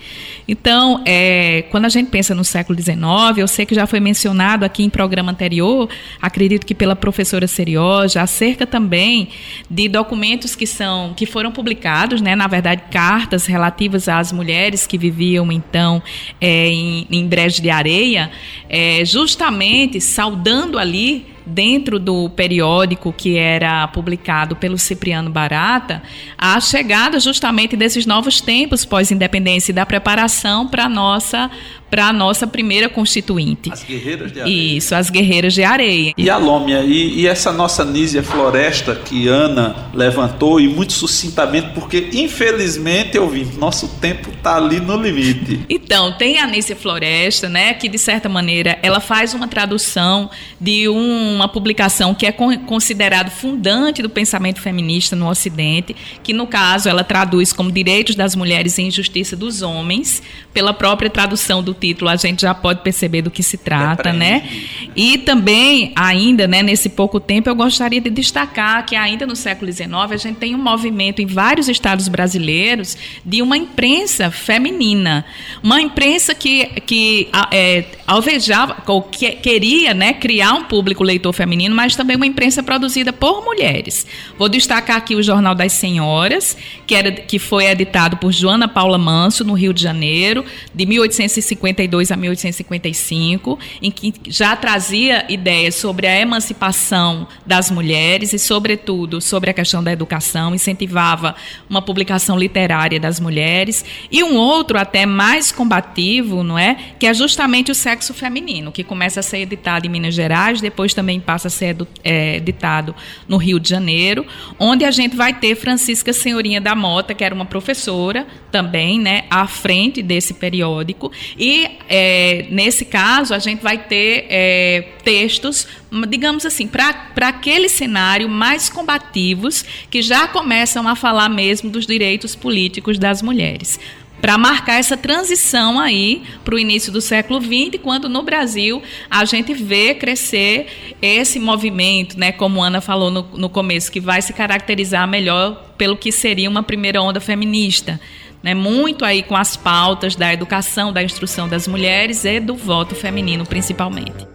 Então, 0.46 1.02
é, 1.04 1.64
quando 1.70 1.86
a 1.86 1.88
gente 1.88 2.10
pensa 2.10 2.32
no 2.32 2.44
século 2.44 2.80
XIX, 2.80 3.38
eu 3.38 3.48
sei 3.48 3.66
que 3.66 3.74
já 3.74 3.86
foi 3.86 3.98
mencionado 3.98 4.64
aqui 4.64 4.84
em 4.84 4.90
programa 4.90 5.32
anterior, 5.32 5.88
acredito 6.22 6.64
que 6.64 6.74
pela 6.74 6.94
professora 6.94 7.48
Serioja, 7.48 8.22
acerca 8.22 8.66
também 8.66 9.30
de 9.68 9.88
documentos 9.88 10.54
que 10.54 10.66
são 10.66 11.12
que 11.16 11.26
foram 11.26 11.50
publicados, 11.50 12.20
né, 12.20 12.36
na 12.36 12.46
verdade, 12.46 12.82
cartas 12.90 13.46
relativas 13.46 14.08
às 14.08 14.30
mulheres 14.30 14.86
que 14.86 14.96
viviam 14.96 15.50
então 15.50 16.00
é, 16.40 16.68
em, 16.68 17.06
em 17.10 17.26
Brejo 17.26 17.60
de 17.60 17.70
Areia 17.70 18.30
é, 18.72 19.04
justamente 19.04 20.00
saudando 20.00 20.78
ali 20.78 21.26
dentro 21.46 21.98
do 21.98 22.28
periódico 22.30 23.12
que 23.12 23.36
era 23.36 23.86
publicado 23.88 24.56
pelo 24.56 24.78
Cipriano 24.78 25.30
Barata, 25.30 26.02
a 26.36 26.60
chegada 26.60 27.18
justamente 27.18 27.76
desses 27.76 28.06
novos 28.06 28.40
tempos 28.40 28.84
pós-independência 28.84 29.72
e 29.72 29.74
da 29.74 29.86
preparação 29.86 30.66
para 30.66 30.84
a 30.84 30.88
nossa 30.88 31.50
para 31.90 32.06
a 32.06 32.12
nossa 32.12 32.46
primeira 32.46 32.88
constituinte. 32.88 33.70
As 33.72 33.82
guerreiras 33.82 34.32
de 34.32 34.40
areia. 34.40 34.76
Isso, 34.76 34.94
as 34.94 35.10
guerreiras 35.10 35.52
de 35.52 35.64
areia. 35.64 36.12
E 36.16 36.30
a 36.30 36.36
Lômia, 36.36 36.82
e, 36.82 37.20
e 37.20 37.26
essa 37.26 37.52
nossa 37.52 37.84
Nízia 37.84 38.22
Floresta 38.22 38.94
que 38.94 39.26
Ana 39.26 39.90
levantou, 39.92 40.60
e 40.60 40.68
muito 40.68 40.92
sucintamente, 40.92 41.70
porque 41.74 42.10
infelizmente, 42.12 43.16
eu 43.16 43.28
vi, 43.28 43.44
nosso 43.58 43.88
tempo 44.00 44.30
está 44.30 44.56
ali 44.56 44.78
no 44.78 44.96
limite. 44.96 45.66
Então, 45.68 46.12
tem 46.12 46.38
a 46.38 46.46
Nízia 46.46 46.76
Floresta, 46.76 47.48
né, 47.48 47.74
que 47.74 47.88
de 47.88 47.98
certa 47.98 48.28
maneira 48.28 48.78
ela 48.82 49.00
faz 49.00 49.34
uma 49.34 49.48
tradução 49.48 50.30
de 50.60 50.88
uma 51.32 51.48
publicação 51.48 52.14
que 52.14 52.26
é 52.26 52.32
considerado 52.32 53.30
fundante 53.30 54.02
do 54.02 54.10
pensamento 54.10 54.60
feminista 54.60 55.14
no 55.16 55.28
Ocidente, 55.28 55.94
que 56.22 56.32
no 56.32 56.46
caso 56.46 56.88
ela 56.88 57.04
traduz 57.04 57.52
como 57.52 57.70
Direitos 57.70 58.14
das 58.14 58.34
Mulheres 58.34 58.78
e 58.78 58.82
Injustiça 58.82 59.36
dos 59.36 59.62
Homens, 59.62 60.22
pela 60.52 60.72
própria 60.72 61.08
tradução 61.08 61.62
do 61.62 61.74
título 61.74 62.10
a 62.10 62.16
gente 62.16 62.42
já 62.42 62.54
pode 62.54 62.82
perceber 62.82 63.22
do 63.22 63.30
que 63.30 63.42
se 63.42 63.56
trata, 63.56 64.12
né? 64.12 64.48
E 64.96 65.18
também, 65.18 65.92
ainda, 65.94 66.46
né, 66.46 66.62
nesse 66.62 66.88
pouco 66.88 67.20
tempo, 67.20 67.48
eu 67.48 67.54
gostaria 67.54 68.00
de 68.00 68.10
destacar 68.10 68.84
que 68.84 68.96
ainda 68.96 69.26
no 69.26 69.36
século 69.36 69.70
XIX 69.70 69.92
a 69.92 70.16
gente 70.16 70.36
tem 70.36 70.54
um 70.54 70.62
movimento 70.62 71.22
em 71.22 71.26
vários 71.26 71.68
estados 71.68 72.08
brasileiros 72.08 72.96
de 73.24 73.42
uma 73.42 73.56
imprensa 73.56 74.30
feminina. 74.30 75.24
Uma 75.62 75.80
imprensa 75.80 76.34
que, 76.34 76.66
que 76.86 77.28
é, 77.52 77.84
alvejava, 78.06 78.76
ou 78.86 79.02
que, 79.02 79.30
queria 79.32 79.94
né, 79.94 80.12
criar 80.12 80.54
um 80.54 80.64
público 80.64 81.02
leitor 81.02 81.19
feminino, 81.32 81.74
mas 81.74 81.94
também 81.94 82.16
uma 82.16 82.26
imprensa 82.26 82.62
produzida 82.62 83.12
por 83.12 83.44
mulheres. 83.44 84.06
Vou 84.38 84.48
destacar 84.48 84.96
aqui 84.96 85.14
o 85.14 85.22
Jornal 85.22 85.54
das 85.54 85.72
Senhoras, 85.72 86.56
que, 86.86 86.94
era, 86.94 87.12
que 87.12 87.38
foi 87.38 87.66
editado 87.66 88.16
por 88.16 88.32
Joana 88.32 88.66
Paula 88.66 88.98
Manso, 88.98 89.44
no 89.44 89.54
Rio 89.54 89.72
de 89.72 89.82
Janeiro, 89.82 90.44
de 90.74 90.86
1852 90.86 92.10
a 92.10 92.16
1855, 92.16 93.58
em 93.82 93.90
que 93.90 94.12
já 94.28 94.56
trazia 94.56 95.24
ideias 95.28 95.74
sobre 95.74 96.06
a 96.06 96.20
emancipação 96.20 97.26
das 97.46 97.70
mulheres 97.70 98.32
e, 98.32 98.38
sobretudo, 98.38 99.20
sobre 99.20 99.50
a 99.50 99.54
questão 99.54 99.82
da 99.82 99.92
educação, 99.92 100.54
incentivava 100.54 101.34
uma 101.68 101.82
publicação 101.82 102.38
literária 102.38 102.98
das 102.98 103.20
mulheres, 103.20 103.84
e 104.10 104.22
um 104.22 104.36
outro 104.36 104.78
até 104.78 105.06
mais 105.06 105.52
combativo, 105.52 106.42
não 106.42 106.58
é? 106.58 106.76
Que 106.98 107.06
é 107.06 107.14
justamente 107.14 107.70
o 107.70 107.74
sexo 107.74 108.14
feminino, 108.14 108.72
que 108.72 108.84
começa 108.84 109.20
a 109.20 109.22
ser 109.22 109.38
editado 109.38 109.86
em 109.86 109.90
Minas 109.90 110.14
Gerais, 110.14 110.60
depois 110.60 110.94
também 110.94 111.09
passa 111.18 111.48
a 111.48 111.50
ser 111.50 111.76
é, 112.04 112.36
editado 112.36 112.94
no 113.26 113.36
Rio 113.36 113.58
de 113.58 113.68
Janeiro, 113.68 114.26
onde 114.58 114.84
a 114.84 114.90
gente 114.90 115.16
vai 115.16 115.32
ter 115.32 115.56
Francisca 115.56 116.12
Senhorinha 116.12 116.60
da 116.60 116.74
Mota, 116.74 117.14
que 117.14 117.24
era 117.24 117.34
uma 117.34 117.46
professora 117.46 118.26
também, 118.52 119.00
né, 119.00 119.24
à 119.30 119.46
frente 119.46 120.02
desse 120.02 120.34
periódico, 120.34 121.10
e 121.38 121.68
é, 121.88 122.46
nesse 122.50 122.84
caso 122.84 123.32
a 123.32 123.38
gente 123.38 123.62
vai 123.62 123.78
ter 123.78 124.26
é, 124.28 124.88
textos, 125.02 125.66
digamos 126.08 126.44
assim, 126.44 126.66
para 126.66 127.28
aquele 127.28 127.68
cenário 127.68 128.28
mais 128.28 128.68
combativos 128.68 129.64
que 129.90 130.02
já 130.02 130.28
começam 130.28 130.86
a 130.86 130.94
falar 130.94 131.28
mesmo 131.28 131.70
dos 131.70 131.86
direitos 131.86 132.34
políticos 132.34 132.98
das 132.98 133.22
mulheres 133.22 133.78
para 134.20 134.36
marcar 134.36 134.78
essa 134.78 134.96
transição 134.96 135.78
aí 135.78 136.22
para 136.44 136.54
o 136.54 136.58
início 136.58 136.92
do 136.92 137.00
século 137.00 137.40
XX, 137.40 137.80
quando 137.82 138.08
no 138.08 138.22
Brasil 138.22 138.82
a 139.10 139.24
gente 139.24 139.54
vê 139.54 139.94
crescer 139.94 140.94
esse 141.00 141.38
movimento, 141.38 142.18
né, 142.18 142.32
como 142.32 142.62
Ana 142.62 142.80
falou 142.80 143.10
no, 143.10 143.22
no 143.34 143.48
começo, 143.48 143.90
que 143.90 144.00
vai 144.00 144.20
se 144.20 144.32
caracterizar 144.32 145.08
melhor 145.08 145.72
pelo 145.76 145.96
que 145.96 146.12
seria 146.12 146.50
uma 146.50 146.62
primeira 146.62 147.00
onda 147.02 147.20
feminista. 147.20 148.00
Né, 148.42 148.54
muito 148.54 149.04
aí 149.04 149.22
com 149.22 149.36
as 149.36 149.54
pautas 149.54 150.16
da 150.16 150.32
educação, 150.32 150.92
da 150.92 151.02
instrução 151.02 151.46
das 151.46 151.68
mulheres 151.68 152.24
e 152.24 152.40
do 152.40 152.54
voto 152.54 152.94
feminino, 152.94 153.44
principalmente. 153.44 154.26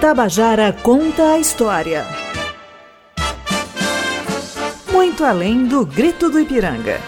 Tabajara 0.00 0.72
conta 0.72 1.32
a 1.32 1.38
história. 1.38 2.29
Muito 5.00 5.24
além 5.24 5.64
do 5.64 5.86
grito 5.86 6.28
do 6.28 6.38
Ipiranga. 6.38 7.00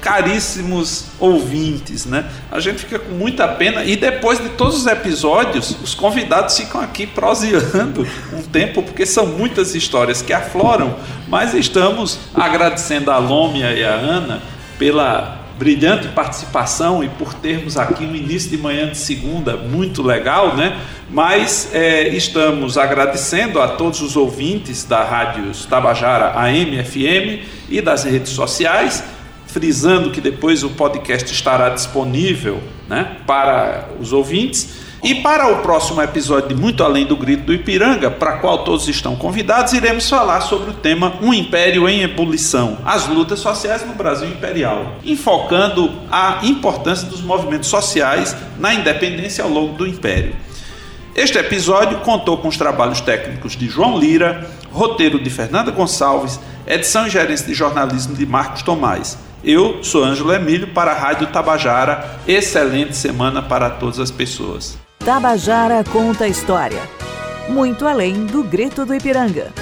Caríssimos 0.00 1.06
ouvintes, 1.18 2.06
né? 2.06 2.30
A 2.48 2.60
gente 2.60 2.78
fica 2.78 2.96
com 2.96 3.10
muita 3.10 3.48
pena 3.48 3.82
e 3.82 3.96
depois 3.96 4.40
de 4.40 4.50
todos 4.50 4.76
os 4.76 4.86
episódios, 4.86 5.76
os 5.82 5.96
convidados 5.96 6.56
ficam 6.56 6.80
aqui 6.80 7.08
proseando 7.08 8.06
um 8.32 8.40
tempo, 8.40 8.84
porque 8.84 9.04
são 9.04 9.26
muitas 9.26 9.74
histórias 9.74 10.22
que 10.22 10.32
afloram, 10.32 10.94
mas 11.26 11.54
estamos 11.54 12.20
agradecendo 12.32 13.10
a 13.10 13.18
Lômia 13.18 13.72
e 13.72 13.82
a 13.82 13.94
Ana 13.94 14.40
pela 14.78 15.44
brilhante 15.58 16.08
participação 16.08 17.02
e 17.02 17.08
por 17.08 17.34
termos 17.34 17.76
aqui 17.76 18.04
um 18.04 18.14
início 18.14 18.48
de 18.48 18.56
manhã 18.56 18.88
de 18.88 18.96
segunda 18.96 19.56
muito 19.56 20.02
legal, 20.02 20.56
né? 20.56 20.78
Mas 21.10 21.70
é, 21.72 22.08
estamos 22.08 22.78
agradecendo 22.78 23.60
a 23.60 23.68
todos 23.68 24.00
os 24.00 24.16
ouvintes 24.16 24.84
da 24.84 25.02
Rádio 25.02 25.50
Tabajara 25.68 26.38
AM, 26.38 26.82
FM 26.84 27.44
e 27.68 27.80
das 27.80 28.04
redes 28.04 28.30
sociais, 28.30 29.02
frisando 29.46 30.10
que 30.10 30.20
depois 30.20 30.62
o 30.62 30.70
podcast 30.70 31.32
estará 31.32 31.70
disponível 31.70 32.62
né, 32.88 33.16
para 33.26 33.88
os 33.98 34.12
ouvintes. 34.12 34.87
E 35.02 35.14
para 35.14 35.46
o 35.52 35.62
próximo 35.62 36.02
episódio 36.02 36.48
de 36.48 36.54
Muito 36.56 36.82
Além 36.82 37.06
do 37.06 37.16
Grito 37.16 37.44
do 37.44 37.54
Ipiranga, 37.54 38.10
para 38.10 38.38
qual 38.38 38.64
todos 38.64 38.88
estão 38.88 39.14
convidados, 39.14 39.72
iremos 39.72 40.10
falar 40.10 40.40
sobre 40.40 40.70
o 40.70 40.74
tema 40.74 41.14
Um 41.22 41.32
Império 41.32 41.88
em 41.88 42.02
Ebulição, 42.02 42.78
as 42.84 43.06
lutas 43.06 43.38
sociais 43.38 43.86
no 43.86 43.94
Brasil 43.94 44.28
Imperial, 44.28 44.96
enfocando 45.04 45.92
a 46.10 46.40
importância 46.42 47.06
dos 47.06 47.20
movimentos 47.20 47.68
sociais 47.68 48.36
na 48.58 48.74
independência 48.74 49.44
ao 49.44 49.50
longo 49.50 49.74
do 49.74 49.86
Império. 49.86 50.34
Este 51.14 51.38
episódio 51.38 51.98
contou 52.00 52.36
com 52.38 52.48
os 52.48 52.56
trabalhos 52.56 53.00
técnicos 53.00 53.56
de 53.56 53.68
João 53.68 53.98
Lira, 54.00 54.50
roteiro 54.72 55.22
de 55.22 55.30
Fernanda 55.30 55.70
Gonçalves, 55.70 56.40
edição 56.66 57.06
e 57.06 57.10
gerência 57.10 57.46
de 57.46 57.54
jornalismo 57.54 58.16
de 58.16 58.26
Marcos 58.26 58.62
Tomás. 58.62 59.16
Eu 59.44 59.82
sou 59.84 60.02
Ângelo 60.02 60.32
Emílio 60.32 60.66
para 60.68 60.90
a 60.90 60.98
Rádio 60.98 61.28
Tabajara. 61.28 62.18
Excelente 62.26 62.96
semana 62.96 63.40
para 63.40 63.70
todas 63.70 64.00
as 64.00 64.10
pessoas. 64.10 64.87
Tabajara 65.08 65.82
conta 65.90 66.24
a 66.24 66.28
história. 66.28 66.82
Muito 67.48 67.86
além 67.86 68.26
do 68.26 68.42
grito 68.42 68.84
do 68.84 68.94
Ipiranga. 68.94 69.54